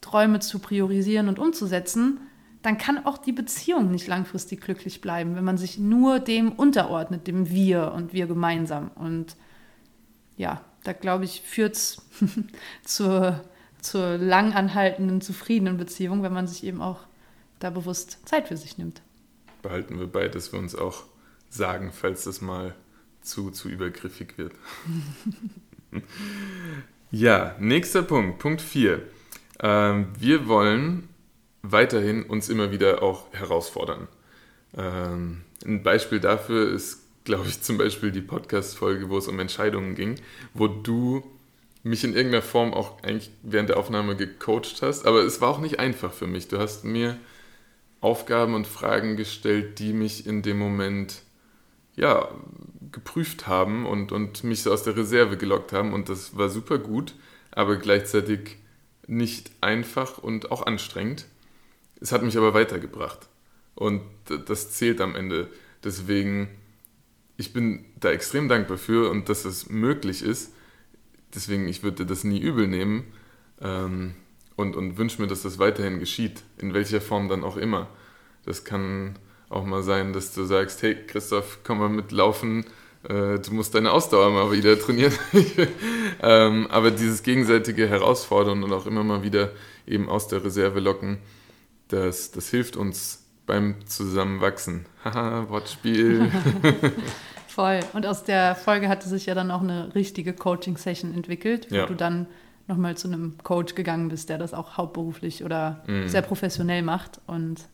Träume 0.00 0.40
zu 0.40 0.58
priorisieren 0.58 1.28
und 1.28 1.38
umzusetzen, 1.38 2.18
dann 2.62 2.76
kann 2.76 3.06
auch 3.06 3.18
die 3.18 3.32
Beziehung 3.32 3.92
nicht 3.92 4.08
langfristig 4.08 4.60
glücklich 4.60 5.00
bleiben, 5.00 5.36
wenn 5.36 5.44
man 5.44 5.58
sich 5.58 5.78
nur 5.78 6.18
dem 6.18 6.50
unterordnet, 6.50 7.28
dem 7.28 7.48
Wir 7.48 7.92
und 7.92 8.12
wir 8.12 8.26
gemeinsam. 8.26 8.90
Und 8.96 9.36
ja, 10.36 10.60
da 10.82 10.92
glaube 10.92 11.24
ich, 11.24 11.42
führt 11.42 11.76
es 11.76 12.02
zur, 12.84 13.44
zur 13.80 14.18
lang 14.18 14.54
anhaltenden, 14.54 15.20
zufriedenen 15.20 15.76
Beziehung, 15.76 16.24
wenn 16.24 16.32
man 16.32 16.48
sich 16.48 16.64
eben 16.64 16.82
auch 16.82 17.00
da 17.60 17.70
bewusst 17.70 18.26
Zeit 18.28 18.48
für 18.48 18.56
sich 18.56 18.76
nimmt. 18.76 19.02
Behalten 19.66 19.98
wir 19.98 20.06
bei, 20.06 20.28
dass 20.28 20.52
wir 20.52 20.60
uns 20.60 20.76
auch 20.76 21.02
sagen, 21.50 21.90
falls 21.92 22.22
das 22.22 22.40
mal 22.40 22.76
zu, 23.20 23.50
zu 23.50 23.68
übergriffig 23.68 24.38
wird. 24.38 24.52
ja, 27.10 27.56
nächster 27.58 28.02
Punkt, 28.02 28.38
Punkt 28.38 28.62
4. 28.62 29.02
Ähm, 29.58 30.06
wir 30.16 30.46
wollen 30.46 31.08
weiterhin 31.62 32.22
uns 32.22 32.48
immer 32.48 32.70
wieder 32.70 33.02
auch 33.02 33.32
herausfordern. 33.32 34.06
Ähm, 34.76 35.42
ein 35.64 35.82
Beispiel 35.82 36.20
dafür 36.20 36.70
ist, 36.70 37.00
glaube 37.24 37.48
ich, 37.48 37.60
zum 37.60 37.76
Beispiel 37.76 38.12
die 38.12 38.20
Podcast-Folge, 38.20 39.10
wo 39.10 39.18
es 39.18 39.26
um 39.26 39.40
Entscheidungen 39.40 39.96
ging, 39.96 40.14
wo 40.54 40.68
du 40.68 41.24
mich 41.82 42.04
in 42.04 42.14
irgendeiner 42.14 42.42
Form 42.42 42.72
auch 42.72 43.02
eigentlich 43.02 43.30
während 43.42 43.70
der 43.70 43.78
Aufnahme 43.78 44.14
gecoacht 44.14 44.80
hast, 44.82 45.06
aber 45.06 45.24
es 45.24 45.40
war 45.40 45.48
auch 45.48 45.58
nicht 45.58 45.80
einfach 45.80 46.12
für 46.12 46.28
mich. 46.28 46.46
Du 46.46 46.58
hast 46.58 46.84
mir 46.84 47.16
Aufgaben 48.00 48.54
und 48.54 48.66
Fragen 48.66 49.16
gestellt, 49.16 49.78
die 49.78 49.92
mich 49.92 50.26
in 50.26 50.42
dem 50.42 50.58
Moment 50.58 51.22
ja, 51.96 52.28
geprüft 52.92 53.46
haben 53.46 53.86
und, 53.86 54.12
und 54.12 54.44
mich 54.44 54.62
so 54.62 54.72
aus 54.72 54.82
der 54.82 54.96
Reserve 54.96 55.36
gelockt 55.36 55.72
haben. 55.72 55.92
Und 55.92 56.08
das 56.08 56.36
war 56.36 56.48
super 56.48 56.78
gut, 56.78 57.14
aber 57.50 57.76
gleichzeitig 57.76 58.56
nicht 59.06 59.50
einfach 59.60 60.18
und 60.18 60.50
auch 60.50 60.66
anstrengend. 60.66 61.26
Es 62.00 62.12
hat 62.12 62.22
mich 62.22 62.36
aber 62.36 62.54
weitergebracht. 62.54 63.28
Und 63.74 64.02
das 64.46 64.70
zählt 64.72 65.00
am 65.00 65.14
Ende. 65.14 65.48
Deswegen, 65.84 66.48
ich 67.36 67.52
bin 67.52 67.84
da 67.98 68.10
extrem 68.10 68.48
dankbar 68.48 68.78
für 68.78 69.10
und 69.10 69.28
dass 69.28 69.44
es 69.44 69.68
möglich 69.68 70.22
ist. 70.22 70.52
Deswegen, 71.34 71.68
ich 71.68 71.82
würde 71.82 72.06
das 72.06 72.24
nie 72.24 72.40
übel 72.40 72.66
nehmen 72.66 73.04
ähm, 73.60 74.14
und, 74.56 74.74
und 74.76 74.96
wünsche 74.98 75.20
mir, 75.20 75.28
dass 75.28 75.42
das 75.42 75.58
weiterhin 75.58 75.98
geschieht, 75.98 76.42
in 76.58 76.74
welcher 76.74 77.00
Form 77.00 77.28
dann 77.28 77.44
auch 77.44 77.56
immer. 77.56 77.88
Das 78.44 78.64
kann 78.64 79.18
auch 79.48 79.64
mal 79.64 79.82
sein, 79.82 80.12
dass 80.12 80.34
du 80.34 80.44
sagst, 80.44 80.82
hey 80.82 80.96
Christoph, 81.06 81.58
komm 81.62 81.78
mal 81.78 81.88
mitlaufen, 81.88 82.64
äh, 83.08 83.38
du 83.38 83.52
musst 83.52 83.74
deine 83.74 83.92
Ausdauer 83.92 84.30
mal 84.30 84.50
wieder 84.50 84.78
trainieren. 84.78 85.12
ähm, 86.22 86.66
aber 86.70 86.90
dieses 86.90 87.22
gegenseitige 87.22 87.88
Herausfordern 87.88 88.64
und 88.64 88.72
auch 88.72 88.86
immer 88.86 89.04
mal 89.04 89.22
wieder 89.22 89.52
eben 89.86 90.08
aus 90.08 90.28
der 90.28 90.44
Reserve 90.44 90.80
locken, 90.80 91.18
das, 91.88 92.32
das 92.32 92.48
hilft 92.50 92.76
uns 92.76 93.24
beim 93.46 93.76
Zusammenwachsen. 93.86 94.86
Haha, 95.04 95.48
Wortspiel. 95.48 96.32
Voll. 97.48 97.80
Und 97.92 98.06
aus 98.06 98.24
der 98.24 98.54
Folge 98.54 98.88
hatte 98.88 99.08
sich 99.08 99.26
ja 99.26 99.34
dann 99.34 99.50
auch 99.50 99.62
eine 99.62 99.94
richtige 99.94 100.32
Coaching-Session 100.32 101.14
entwickelt, 101.14 101.68
wo 101.70 101.76
Ja. 101.76 101.86
du 101.86 101.94
dann 101.94 102.26
nochmal 102.68 102.96
zu 102.96 103.08
einem 103.08 103.36
Coach 103.42 103.74
gegangen 103.74 104.08
bist, 104.08 104.28
der 104.28 104.38
das 104.38 104.52
auch 104.54 104.76
hauptberuflich 104.76 105.44
oder 105.44 105.82
Mhm. 105.86 106.08
sehr 106.08 106.22
professionell 106.22 106.82
macht 106.82 107.20
und 107.26 107.68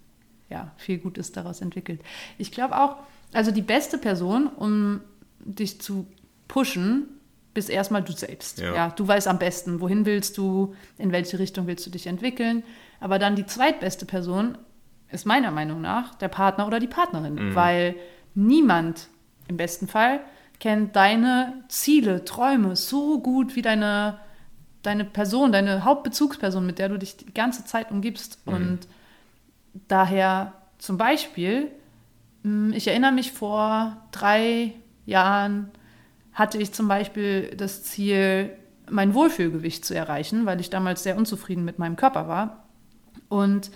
ja, 0.51 0.71
viel 0.77 0.99
Gutes 0.99 1.33
daraus 1.33 1.61
entwickelt. 1.63 2.01
Ich 2.37 2.53
glaube 2.53 2.79
auch, 2.79 2.97
also 3.33 3.51
die 3.51 3.63
beste 3.63 3.97
Person, 3.97 4.49
um 4.49 5.01
dich 5.41 5.81
zu 5.81 6.07
pushen, 6.47 7.07
bist 7.55 7.71
erstmal 7.71 8.03
du 8.03 8.13
selbst. 8.13 8.61
Ja. 8.61 8.75
Ja. 8.75 8.89
du 8.91 9.07
weißt 9.07 9.29
am 9.29 9.39
besten, 9.39 9.81
wohin 9.81 10.05
willst 10.07 10.37
du, 10.39 10.75
in 10.99 11.11
welche 11.13 11.39
Richtung 11.39 11.67
willst 11.67 11.85
du 11.87 11.91
dich 11.91 12.07
entwickeln. 12.07 12.63
Aber 13.01 13.19
dann 13.19 13.35
die 13.37 13.47
zweitbeste 13.47 14.05
Person 14.07 14.57
ist 15.11 15.27
meiner 15.27 15.51
Meinung 15.51 15.81
nach 15.81 16.15
der 16.15 16.29
Partner 16.29 16.67
oder 16.67 16.81
die 16.81 16.87
Partnerin, 16.87 17.35
Mhm. 17.51 17.55
weil 17.55 17.95
niemand 18.35 19.09
im 19.49 19.57
besten 19.57 19.89
Fall 19.89 20.21
kennt 20.61 20.97
deine 20.97 21.65
Ziele, 21.69 22.25
Träume 22.25 22.77
so 22.77 23.21
gut 23.21 23.57
wie 23.57 23.63
deine, 23.63 24.19
deine 24.83 25.05
Person, 25.05 25.53
deine 25.53 25.85
Hauptbezugsperson, 25.85 26.67
mit 26.67 26.79
der 26.79 26.89
du 26.89 26.99
dich 26.99 27.17
die 27.17 27.33
ganze 27.33 27.65
Zeit 27.65 27.91
umgibst. 27.91 28.45
Mhm. 28.47 28.55
Und 28.55 28.79
daher 29.89 30.53
zum 30.79 30.99
Beispiel, 30.99 31.71
mh, 32.43 32.77
ich 32.77 32.89
erinnere 32.89 33.13
mich 33.13 33.33
vor 33.33 33.97
drei 34.11 34.75
Jahren 35.07 35.71
hatte 36.33 36.59
ich 36.59 36.73
zum 36.73 36.89
Beispiel 36.89 37.55
das 37.57 37.83
Ziel, 37.85 38.51
mein 38.91 39.15
Wohlfühlgewicht 39.15 39.85
zu 39.85 39.95
erreichen, 39.95 40.47
weil 40.47 40.61
ich 40.61 40.71
damals 40.71 41.03
sehr 41.03 41.17
unzufrieden 41.17 41.65
mit 41.65 41.79
meinem 41.79 41.97
Körper 41.97 42.27
war. 42.27 42.65
Und 43.29 43.71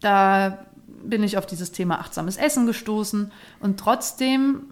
da 0.00 0.66
bin 0.86 1.22
ich 1.22 1.38
auf 1.38 1.46
dieses 1.46 1.72
Thema 1.72 2.00
achtsames 2.00 2.36
Essen 2.36 2.66
gestoßen 2.66 3.32
und 3.60 3.80
trotzdem, 3.80 4.64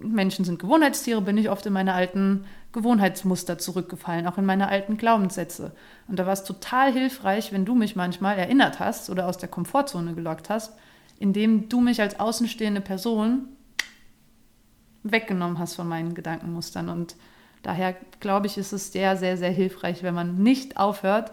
Menschen 0.00 0.44
sind 0.44 0.58
Gewohnheitstiere, 0.58 1.20
bin 1.20 1.38
ich 1.38 1.50
oft 1.50 1.66
in 1.66 1.72
meine 1.72 1.94
alten 1.94 2.44
Gewohnheitsmuster 2.76 3.56
zurückgefallen, 3.56 4.26
auch 4.26 4.36
in 4.36 4.44
meine 4.44 4.68
alten 4.68 4.98
Glaubenssätze. 4.98 5.72
Und 6.08 6.18
da 6.18 6.26
war 6.26 6.34
es 6.34 6.44
total 6.44 6.92
hilfreich, 6.92 7.50
wenn 7.50 7.64
du 7.64 7.74
mich 7.74 7.96
manchmal 7.96 8.36
erinnert 8.36 8.80
hast 8.80 9.08
oder 9.08 9.26
aus 9.28 9.38
der 9.38 9.48
Komfortzone 9.48 10.12
gelockt 10.12 10.50
hast, 10.50 10.74
indem 11.18 11.70
du 11.70 11.80
mich 11.80 12.02
als 12.02 12.20
außenstehende 12.20 12.82
Person 12.82 13.48
weggenommen 15.04 15.58
hast 15.58 15.74
von 15.74 15.88
meinen 15.88 16.14
Gedankenmustern. 16.14 16.90
Und 16.90 17.16
daher 17.62 17.96
glaube 18.20 18.46
ich, 18.46 18.58
ist 18.58 18.74
es 18.74 18.92
sehr, 18.92 19.16
sehr, 19.16 19.38
sehr 19.38 19.50
hilfreich, 19.50 20.02
wenn 20.02 20.14
man 20.14 20.42
nicht 20.42 20.76
aufhört, 20.76 21.32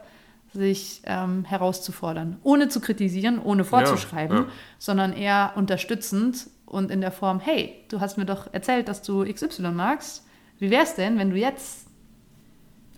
sich 0.53 1.01
ähm, 1.03 1.43
herauszufordern, 1.43 2.37
ohne 2.43 2.69
zu 2.69 2.79
kritisieren, 2.79 3.37
ohne 3.37 3.65
vorzuschreiben, 3.65 4.37
ja, 4.37 4.43
ja. 4.43 4.49
sondern 4.79 5.11
eher 5.11 5.51
unterstützend 5.55 6.47
und 6.65 6.89
in 6.89 7.01
der 7.01 7.11
Form, 7.11 7.41
hey, 7.41 7.83
du 7.89 7.99
hast 7.99 8.17
mir 8.17 8.25
doch 8.25 8.53
erzählt, 8.53 8.87
dass 8.87 9.01
du 9.01 9.25
XY 9.25 9.73
magst 9.73 10.23
wie 10.59 10.69
wäre 10.69 10.83
es 10.83 10.95
denn, 10.95 11.17
wenn 11.17 11.29
du 11.29 11.37
jetzt 11.37 11.87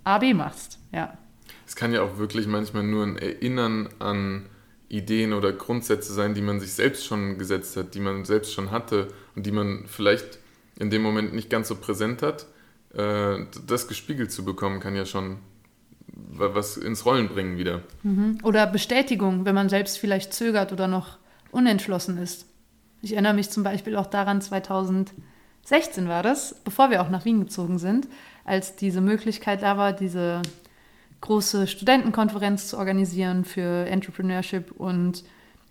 AB 0.04 0.34
machst? 0.34 0.80
Ja. 0.92 1.18
Es 1.68 1.76
kann 1.76 1.94
ja 1.94 2.02
auch 2.02 2.18
wirklich 2.18 2.48
manchmal 2.48 2.84
nur 2.84 3.04
ein 3.04 3.18
Erinnern 3.18 3.90
an 4.00 4.46
Ideen 4.88 5.34
oder 5.34 5.52
Grundsätze 5.52 6.14
sein, 6.14 6.34
die 6.34 6.42
man 6.42 6.60
sich 6.60 6.74
selbst 6.74 7.06
schon 7.06 7.38
gesetzt 7.38 7.76
hat, 7.76 7.96
die 7.96 8.00
man 8.00 8.24
selbst 8.24 8.54
schon 8.54 8.72
hatte 8.72 9.08
und 9.36 9.46
die 9.46 9.52
man 9.52 9.86
vielleicht 9.88 10.40
in 10.78 10.90
dem 10.90 11.02
Moment 11.02 11.34
nicht 11.34 11.50
ganz 11.50 11.68
so 11.68 11.76
präsent 11.76 12.22
hat. 12.22 12.46
Äh, 12.94 13.46
das 13.66 13.88
gespiegelt 13.88 14.32
zu 14.32 14.46
bekommen, 14.46 14.80
kann 14.80 14.96
ja 14.96 15.06
schon 15.06 15.38
was 16.08 16.78
ins 16.78 17.06
Rollen 17.06 17.28
bringen 17.28 17.58
wieder. 17.58 17.82
Mhm. 18.04 18.38
Oder 18.44 18.68
Bestätigung, 18.68 19.46
wenn 19.46 19.56
man 19.56 19.70
selbst 19.70 19.98
vielleicht 19.98 20.34
zögert 20.34 20.72
oder 20.72 20.88
noch 20.88 21.18
unentschlossen 21.52 22.18
ist. 22.18 22.46
Ich 23.02 23.14
erinnere 23.14 23.34
mich 23.34 23.50
zum 23.50 23.64
Beispiel 23.64 23.96
auch 23.96 24.08
daran, 24.08 24.42
2000 24.42 25.14
16 25.66 26.08
war 26.08 26.24
das, 26.24 26.56
bevor 26.64 26.90
wir 26.92 27.02
auch 27.02 27.10
nach 27.10 27.26
Wien 27.26 27.40
gezogen 27.42 27.80
sind, 27.80 28.08
als 28.46 28.76
diese 28.76 29.02
Möglichkeit 29.02 29.64
da 29.64 29.78
war, 29.78 29.94
diese 29.94 30.44
große 31.22 31.68
Studentenkonferenz 31.68 32.68
zu 32.68 32.78
organisieren 32.78 33.46
für 33.46 33.88
Entrepreneurship 33.88 34.72
und 34.78 35.24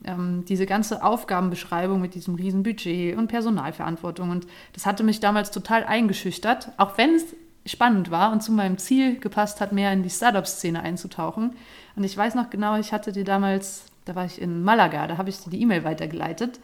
ähm, 0.05 0.45
diese 0.49 0.67
ganze 0.67 1.05
Aufgabenbeschreibung 1.05 2.01
mit 2.01 2.15
diesem 2.15 2.35
riesen 2.35 2.65
Budget 2.65 3.17
und 3.17 3.29
Personalverantwortung. 3.29 4.31
Und 4.31 4.49
das 4.73 4.85
hatte 4.85 5.05
mich 5.05 5.21
damals 5.21 5.53
total 5.53 5.85
eingeschüchtert, 5.85 6.73
auch 6.77 6.99
wenn 6.99 7.15
es 7.15 7.25
spannend 7.65 8.11
war 8.11 8.33
und 8.33 8.43
zu 8.43 8.51
meinem 8.51 8.79
Ziel 8.79 9.21
gepasst 9.21 9.61
hat, 9.61 9.73
mehr 9.73 9.93
in 9.93 10.03
die 10.03 10.11
Startup-Szene 10.11 10.83
einzutauchen. 10.83 11.55
Und 11.95 12.03
ich 12.03 12.17
weiß 12.17 12.35
noch 12.35 12.51
genau, 12.51 12.77
ich 12.79 12.93
hatte 12.93 13.13
dir 13.13 13.25
damals, 13.25 13.85
da 14.07 14.17
war 14.17 14.27
ich 14.27 14.43
in 14.43 14.65
Malaga, 14.65 15.07
da 15.07 15.19
habe 15.19 15.31
ich 15.31 15.39
dir 15.39 15.51
die 15.51 15.63
E-Mail 15.63 15.85
weitergeleitet 15.85 16.59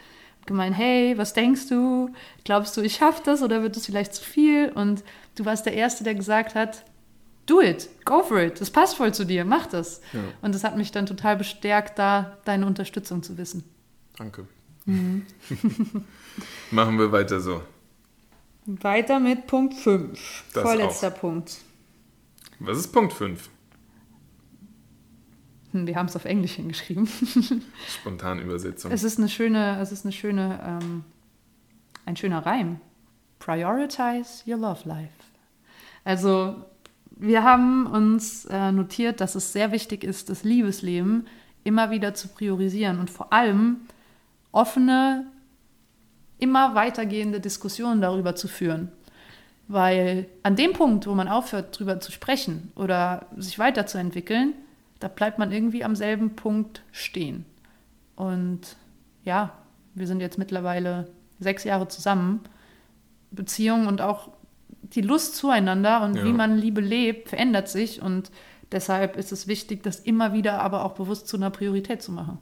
gemeint, 0.51 0.77
hey, 0.77 1.17
was 1.17 1.33
denkst 1.33 1.69
du? 1.69 2.11
Glaubst 2.45 2.77
du, 2.77 2.81
ich 2.81 2.97
schaffe 2.97 3.23
das 3.25 3.43
oder 3.43 3.63
wird 3.63 3.77
es 3.77 3.87
vielleicht 3.87 4.15
zu 4.15 4.25
viel? 4.25 4.71
Und 4.71 5.05
du 5.37 5.45
warst 5.45 5.65
der 5.65 5.75
Erste, 5.75 6.03
der 6.03 6.15
gesagt 6.15 6.55
hat, 6.55 6.85
do 7.47 7.61
it, 7.61 7.89
go 8.05 8.23
for 8.23 8.41
it, 8.41 8.61
das 8.61 8.71
passt 8.71 8.97
voll 8.97 9.15
zu 9.15 9.25
dir, 9.25 9.45
mach 9.45 9.67
das. 9.67 10.01
Ja. 10.13 10.21
Und 10.43 10.55
das 10.55 10.65
hat 10.65 10.77
mich 10.77 10.91
dann 10.91 11.07
total 11.07 11.37
bestärkt, 11.37 11.99
da 11.99 12.37
deine 12.45 12.67
Unterstützung 12.67 13.23
zu 13.23 13.39
wissen. 13.39 13.65
Danke. 14.17 14.47
Mhm. 14.87 15.25
Machen 16.71 16.99
wir 16.99 17.13
weiter 17.13 17.41
so. 17.41 17.63
Weiter 18.67 19.21
mit 19.21 19.47
Punkt 19.47 19.75
5. 19.75 20.45
Vorletzter 20.53 21.09
auch. 21.09 21.21
Punkt. 21.21 21.59
Was 22.59 22.79
ist 22.79 22.89
Punkt 22.89 23.13
5? 23.13 23.49
Hm, 25.73 25.87
wir 25.87 25.97
haben 25.97 26.07
es 26.07 26.17
auf 26.17 26.25
Englisch 26.25 26.53
hingeschrieben. 26.53 27.07
Spontane 27.89 28.43
Übersetzung. 28.43 28.91
Es 28.91 29.03
ist 29.03 29.19
eine 29.19 29.29
schöne, 29.29 29.79
es 29.81 29.93
ist 29.93 30.05
eine 30.05 30.13
schöne, 30.13 30.61
ähm, 30.65 31.05
ein 32.07 32.17
schöner 32.17 32.45
Reim. 32.45 32.81
Prioritize 33.39 34.45
your 34.47 34.59
love 34.59 34.89
life. 34.89 35.13
Also 36.05 36.65
wir 37.11 37.43
haben 37.43 37.87
uns 37.87 38.47
äh, 38.47 38.73
notiert, 38.73 39.21
dass 39.21 39.35
es 39.35 39.53
sehr 39.53 39.73
wichtig 39.73 40.05
ist, 40.05 40.31
das 40.31 40.43
Liebesleben 40.45 41.27
immer 41.65 41.91
wieder 41.91 42.15
zu 42.15 42.29
priorisieren 42.29 42.99
und 42.99 43.11
vor 43.11 43.33
allem 43.33 43.83
offene, 44.53 45.27
immer 46.39 46.75
weitergehende 46.75 47.41
Diskussionen 47.41 48.01
darüber 48.01 48.35
zu 48.35 48.49
führen. 48.49 48.91
Weil 49.69 50.27
an 50.43 50.57
dem 50.57 50.73
Punkt, 50.73 51.07
wo 51.07 51.15
man 51.15 51.29
aufhört, 51.29 51.77
darüber 51.77 52.01
zu 52.01 52.11
sprechen 52.11 52.73
oder 52.75 53.27
sich 53.37 53.59
weiterzuentwickeln, 53.59 54.55
da 55.01 55.09
bleibt 55.09 55.39
man 55.39 55.51
irgendwie 55.51 55.83
am 55.83 55.97
selben 55.97 56.37
Punkt 56.37 56.83
stehen. 56.93 57.45
Und 58.17 58.77
ja, 59.25 59.59
wir 59.95 60.07
sind 60.07 60.21
jetzt 60.21 60.39
mittlerweile 60.39 61.11
sechs 61.39 61.65
Jahre 61.65 61.89
zusammen. 61.89 62.41
Beziehung 63.31 63.87
und 63.87 64.01
auch 64.01 64.31
die 64.83 65.01
Lust 65.01 65.37
zueinander 65.37 66.03
und 66.03 66.17
ja. 66.17 66.25
wie 66.25 66.33
man 66.33 66.57
Liebe 66.57 66.81
lebt, 66.81 67.31
verändert 67.31 67.69
sich. 67.69 68.03
Und 68.03 68.31
deshalb 68.73 69.17
ist 69.17 69.33
es 69.33 69.47
wichtig, 69.47 69.83
das 69.83 70.01
immer 70.01 70.33
wieder 70.33 70.61
aber 70.61 70.85
auch 70.85 70.93
bewusst 70.93 71.29
zu 71.29 71.37
einer 71.37 71.51
Priorität 71.51 72.03
zu 72.03 72.13
machen. 72.13 72.39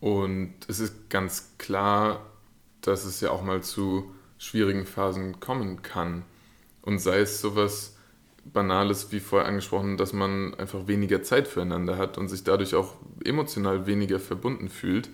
Und 0.00 0.54
es 0.68 0.80
ist 0.80 1.10
ganz 1.10 1.56
klar, 1.58 2.24
dass 2.80 3.04
es 3.04 3.20
ja 3.20 3.30
auch 3.30 3.42
mal 3.42 3.62
zu 3.62 4.10
schwierigen 4.38 4.86
Phasen 4.86 5.40
kommen 5.40 5.82
kann. 5.82 6.24
Und 6.80 7.00
sei 7.00 7.18
es 7.18 7.42
sowas 7.42 7.98
Banales, 8.52 9.12
wie 9.12 9.20
vorher 9.20 9.48
angesprochen, 9.48 9.96
dass 9.96 10.12
man 10.12 10.54
einfach 10.54 10.86
weniger 10.86 11.22
Zeit 11.22 11.46
füreinander 11.46 11.98
hat 11.98 12.18
und 12.18 12.28
sich 12.28 12.44
dadurch 12.44 12.74
auch 12.74 12.94
emotional 13.24 13.86
weniger 13.86 14.18
verbunden 14.18 14.68
fühlt. 14.68 15.08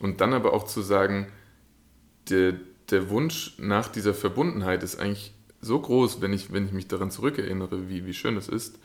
Und 0.00 0.20
dann 0.20 0.34
aber 0.34 0.52
auch 0.52 0.64
zu 0.64 0.82
sagen, 0.82 1.28
der, 2.28 2.54
der 2.90 3.08
Wunsch 3.08 3.54
nach 3.58 3.88
dieser 3.88 4.14
Verbundenheit 4.14 4.82
ist 4.82 5.00
eigentlich 5.00 5.32
so 5.60 5.80
groß, 5.80 6.20
wenn 6.20 6.32
ich, 6.32 6.52
wenn 6.52 6.66
ich 6.66 6.72
mich 6.72 6.88
daran 6.88 7.10
zurückerinnere, 7.10 7.88
wie, 7.88 8.04
wie 8.04 8.14
schön 8.14 8.36
es 8.36 8.48
ist, 8.48 8.78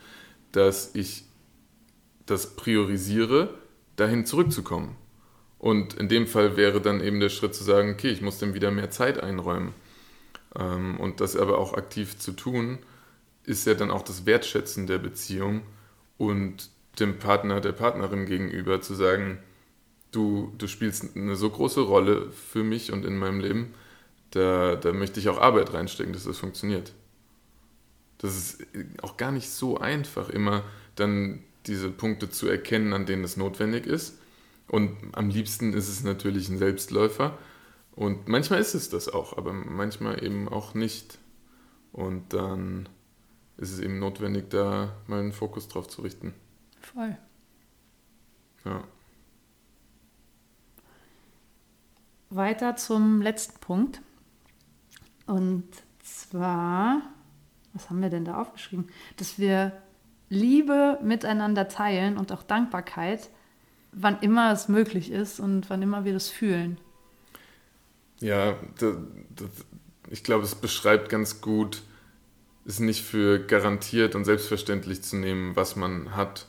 dass 0.52 0.94
ich 0.94 1.24
das 2.26 2.56
priorisiere, 2.56 3.54
dahin 3.96 4.24
zurückzukommen. 4.24 4.96
Und 5.58 5.94
in 5.94 6.08
dem 6.08 6.26
Fall 6.26 6.56
wäre 6.56 6.80
dann 6.80 7.00
eben 7.00 7.20
der 7.20 7.28
Schritt 7.28 7.54
zu 7.54 7.62
sagen, 7.62 7.92
okay, 7.92 8.08
ich 8.08 8.22
muss 8.22 8.38
dem 8.38 8.54
wieder 8.54 8.70
mehr 8.70 8.90
Zeit 8.90 9.22
einräumen. 9.22 9.74
Ähm, 10.58 10.98
und 10.98 11.20
das 11.20 11.36
aber 11.36 11.58
auch 11.58 11.74
aktiv 11.74 12.18
zu 12.18 12.32
tun 12.32 12.78
ist 13.44 13.66
ja 13.66 13.74
dann 13.74 13.90
auch 13.90 14.02
das 14.02 14.26
Wertschätzen 14.26 14.86
der 14.86 14.98
Beziehung 14.98 15.62
und 16.18 16.70
dem 17.00 17.18
Partner, 17.18 17.60
der 17.60 17.72
Partnerin 17.72 18.26
gegenüber 18.26 18.80
zu 18.80 18.94
sagen, 18.94 19.38
du, 20.10 20.52
du 20.58 20.66
spielst 20.66 21.16
eine 21.16 21.36
so 21.36 21.50
große 21.50 21.80
Rolle 21.80 22.30
für 22.30 22.62
mich 22.62 22.92
und 22.92 23.04
in 23.04 23.18
meinem 23.18 23.40
Leben, 23.40 23.74
da, 24.30 24.76
da 24.76 24.92
möchte 24.92 25.20
ich 25.20 25.28
auch 25.28 25.40
Arbeit 25.40 25.72
reinstecken, 25.74 26.12
dass 26.12 26.24
das 26.24 26.38
funktioniert. 26.38 26.92
Das 28.18 28.36
ist 28.36 28.66
auch 29.02 29.16
gar 29.16 29.32
nicht 29.32 29.50
so 29.50 29.78
einfach, 29.78 30.28
immer 30.28 30.62
dann 30.94 31.42
diese 31.66 31.90
Punkte 31.90 32.30
zu 32.30 32.48
erkennen, 32.48 32.92
an 32.92 33.06
denen 33.06 33.24
es 33.24 33.36
notwendig 33.36 33.86
ist. 33.86 34.18
Und 34.68 34.96
am 35.12 35.28
liebsten 35.28 35.72
ist 35.74 35.88
es 35.88 36.02
natürlich 36.02 36.48
ein 36.48 36.58
Selbstläufer. 36.58 37.38
Und 37.94 38.28
manchmal 38.28 38.60
ist 38.60 38.74
es 38.74 38.88
das 38.88 39.08
auch, 39.08 39.36
aber 39.36 39.52
manchmal 39.52 40.24
eben 40.24 40.48
auch 40.48 40.74
nicht. 40.74 41.18
Und 41.92 42.32
dann 42.32 42.88
ist 43.56 43.72
es 43.72 43.80
eben 43.80 43.98
notwendig, 43.98 44.50
da 44.50 44.92
mal 45.06 45.20
einen 45.20 45.32
Fokus 45.32 45.68
drauf 45.68 45.88
zu 45.88 46.02
richten. 46.02 46.34
Voll. 46.80 47.16
Ja. 48.64 48.84
Weiter 52.30 52.76
zum 52.76 53.20
letzten 53.20 53.58
Punkt. 53.60 54.00
Und 55.26 55.68
zwar, 56.02 57.02
was 57.72 57.90
haben 57.90 58.00
wir 58.00 58.10
denn 58.10 58.24
da 58.24 58.40
aufgeschrieben? 58.40 58.88
Dass 59.16 59.38
wir 59.38 59.72
Liebe 60.28 60.98
miteinander 61.02 61.68
teilen 61.68 62.16
und 62.16 62.32
auch 62.32 62.42
Dankbarkeit, 62.42 63.28
wann 63.92 64.18
immer 64.20 64.50
es 64.52 64.68
möglich 64.68 65.10
ist 65.10 65.40
und 65.40 65.68
wann 65.68 65.82
immer 65.82 66.04
wir 66.04 66.14
das 66.14 66.28
fühlen. 66.28 66.78
Ja, 68.20 68.54
das, 68.78 68.96
das, 69.36 69.50
ich 70.08 70.24
glaube, 70.24 70.44
es 70.44 70.54
beschreibt 70.54 71.10
ganz 71.10 71.40
gut, 71.40 71.82
ist 72.64 72.80
nicht 72.80 73.02
für 73.02 73.38
garantiert 73.40 74.14
und 74.14 74.24
selbstverständlich 74.24 75.02
zu 75.02 75.16
nehmen, 75.16 75.56
was 75.56 75.76
man 75.76 76.14
hat. 76.14 76.46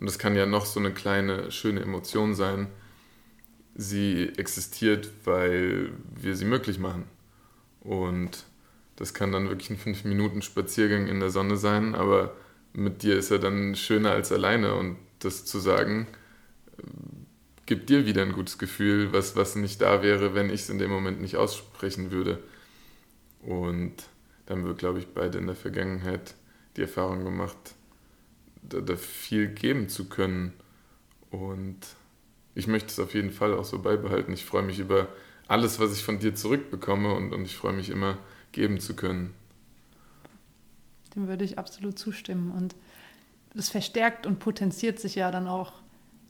Und 0.00 0.06
das 0.06 0.18
kann 0.18 0.34
ja 0.34 0.46
noch 0.46 0.66
so 0.66 0.80
eine 0.80 0.92
kleine, 0.92 1.50
schöne 1.50 1.80
Emotion 1.80 2.34
sein. 2.34 2.68
Sie 3.74 4.30
existiert, 4.36 5.10
weil 5.24 5.92
wir 6.14 6.36
sie 6.36 6.44
möglich 6.44 6.78
machen. 6.78 7.04
Und 7.80 8.44
das 8.96 9.14
kann 9.14 9.32
dann 9.32 9.48
wirklich 9.48 9.70
ein 9.70 9.78
5 9.78 10.04
Minuten 10.04 10.42
Spaziergang 10.42 11.06
in 11.06 11.20
der 11.20 11.30
Sonne 11.30 11.56
sein, 11.56 11.94
aber 11.94 12.36
mit 12.72 13.02
dir 13.02 13.16
ist 13.16 13.30
er 13.30 13.38
dann 13.38 13.74
schöner 13.74 14.12
als 14.12 14.32
alleine. 14.32 14.74
Und 14.74 14.96
das 15.18 15.44
zu 15.44 15.58
sagen, 15.58 16.06
gibt 17.66 17.90
dir 17.90 18.06
wieder 18.06 18.22
ein 18.22 18.32
gutes 18.32 18.58
Gefühl, 18.58 19.12
was, 19.12 19.36
was 19.36 19.56
nicht 19.56 19.80
da 19.80 20.02
wäre, 20.02 20.34
wenn 20.34 20.50
ich 20.50 20.62
es 20.62 20.70
in 20.70 20.78
dem 20.78 20.90
Moment 20.90 21.20
nicht 21.20 21.36
aussprechen 21.36 22.10
würde. 22.10 22.42
Und 23.40 23.94
haben 24.52 24.64
wir, 24.64 24.74
glaube 24.74 24.98
ich, 24.98 25.08
beide 25.08 25.38
in 25.38 25.46
der 25.46 25.56
Vergangenheit 25.56 26.34
die 26.76 26.82
Erfahrung 26.82 27.24
gemacht, 27.24 27.56
da, 28.62 28.80
da 28.80 28.96
viel 28.96 29.48
geben 29.48 29.88
zu 29.88 30.08
können. 30.08 30.52
Und 31.30 31.78
ich 32.54 32.66
möchte 32.66 32.88
es 32.88 32.98
auf 33.00 33.14
jeden 33.14 33.30
Fall 33.30 33.54
auch 33.54 33.64
so 33.64 33.80
beibehalten. 33.80 34.32
Ich 34.32 34.44
freue 34.44 34.62
mich 34.62 34.78
über 34.78 35.08
alles, 35.48 35.80
was 35.80 35.92
ich 35.92 36.04
von 36.04 36.18
dir 36.18 36.34
zurückbekomme 36.34 37.12
und, 37.12 37.32
und 37.32 37.44
ich 37.44 37.56
freue 37.56 37.72
mich 37.72 37.90
immer, 37.90 38.18
geben 38.52 38.80
zu 38.80 38.94
können. 38.94 39.34
Dem 41.14 41.28
würde 41.28 41.44
ich 41.44 41.58
absolut 41.58 41.98
zustimmen. 41.98 42.52
Und 42.52 42.74
das 43.54 43.68
verstärkt 43.68 44.26
und 44.26 44.38
potenziert 44.38 44.98
sich 44.98 45.14
ja 45.14 45.30
dann 45.30 45.46
auch, 45.46 45.72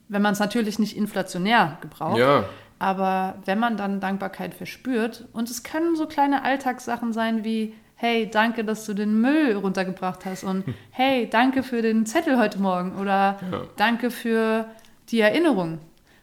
wenn 0.08 0.22
man 0.22 0.32
es 0.32 0.40
natürlich 0.40 0.78
nicht 0.78 0.96
inflationär 0.96 1.78
gebraucht. 1.80 2.18
Ja. 2.18 2.48
Aber 2.78 3.40
wenn 3.44 3.60
man 3.60 3.76
dann 3.76 4.00
Dankbarkeit 4.00 4.54
verspürt, 4.54 5.28
und 5.32 5.48
es 5.48 5.62
können 5.62 5.94
so 5.94 6.06
kleine 6.06 6.42
Alltagssachen 6.42 7.12
sein 7.12 7.44
wie, 7.44 7.74
hey, 8.02 8.28
danke, 8.28 8.64
dass 8.64 8.84
du 8.84 8.94
den 8.94 9.20
Müll 9.20 9.54
runtergebracht 9.56 10.24
hast 10.24 10.42
und 10.42 10.64
hey, 10.90 11.30
danke 11.30 11.62
für 11.62 11.82
den 11.82 12.04
Zettel 12.04 12.36
heute 12.36 12.58
Morgen 12.58 12.98
oder 12.98 13.38
Ja. 13.52 13.62
danke 13.76 14.10
für 14.10 14.66
die 15.10 15.20
Erinnerung, 15.20 15.78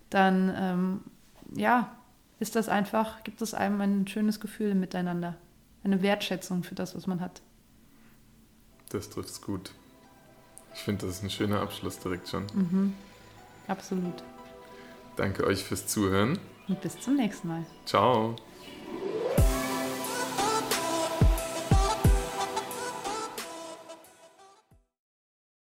dann 0.10 0.54
ähm, 0.58 1.02
ja, 1.56 1.96
ist 2.40 2.58
das 2.58 2.68
einfach, 2.68 3.24
gibt 3.24 3.42
es 3.42 3.54
einem 3.54 3.80
ein 3.80 4.08
schönes 4.08 4.42
Gefühl 4.42 4.72
im 4.72 4.82
Miteinander, 4.82 5.36
eine 5.86 6.02
Wertschätzung 6.02 6.64
für 6.64 6.76
das, 6.76 6.98
was 6.98 7.08
man 7.08 7.22
hat. 7.22 7.42
Das 8.90 9.10
trifft's 9.10 9.42
gut. 9.42 9.72
Ich 10.74 10.82
finde, 10.82 11.06
das 11.06 11.16
ist 11.16 11.24
ein 11.24 11.30
schöner 11.30 11.62
Abschluss 11.62 11.98
direkt 12.00 12.28
schon. 12.28 12.44
Mhm. 12.54 12.94
Absolut. 13.68 14.22
Danke 15.16 15.46
euch 15.46 15.64
fürs 15.64 15.88
Zuhören. 15.88 16.38
Und 16.68 16.82
bis 16.82 17.00
zum 17.00 17.16
nächsten 17.16 17.48
Mal. 17.48 17.64
Ciao. 17.86 18.36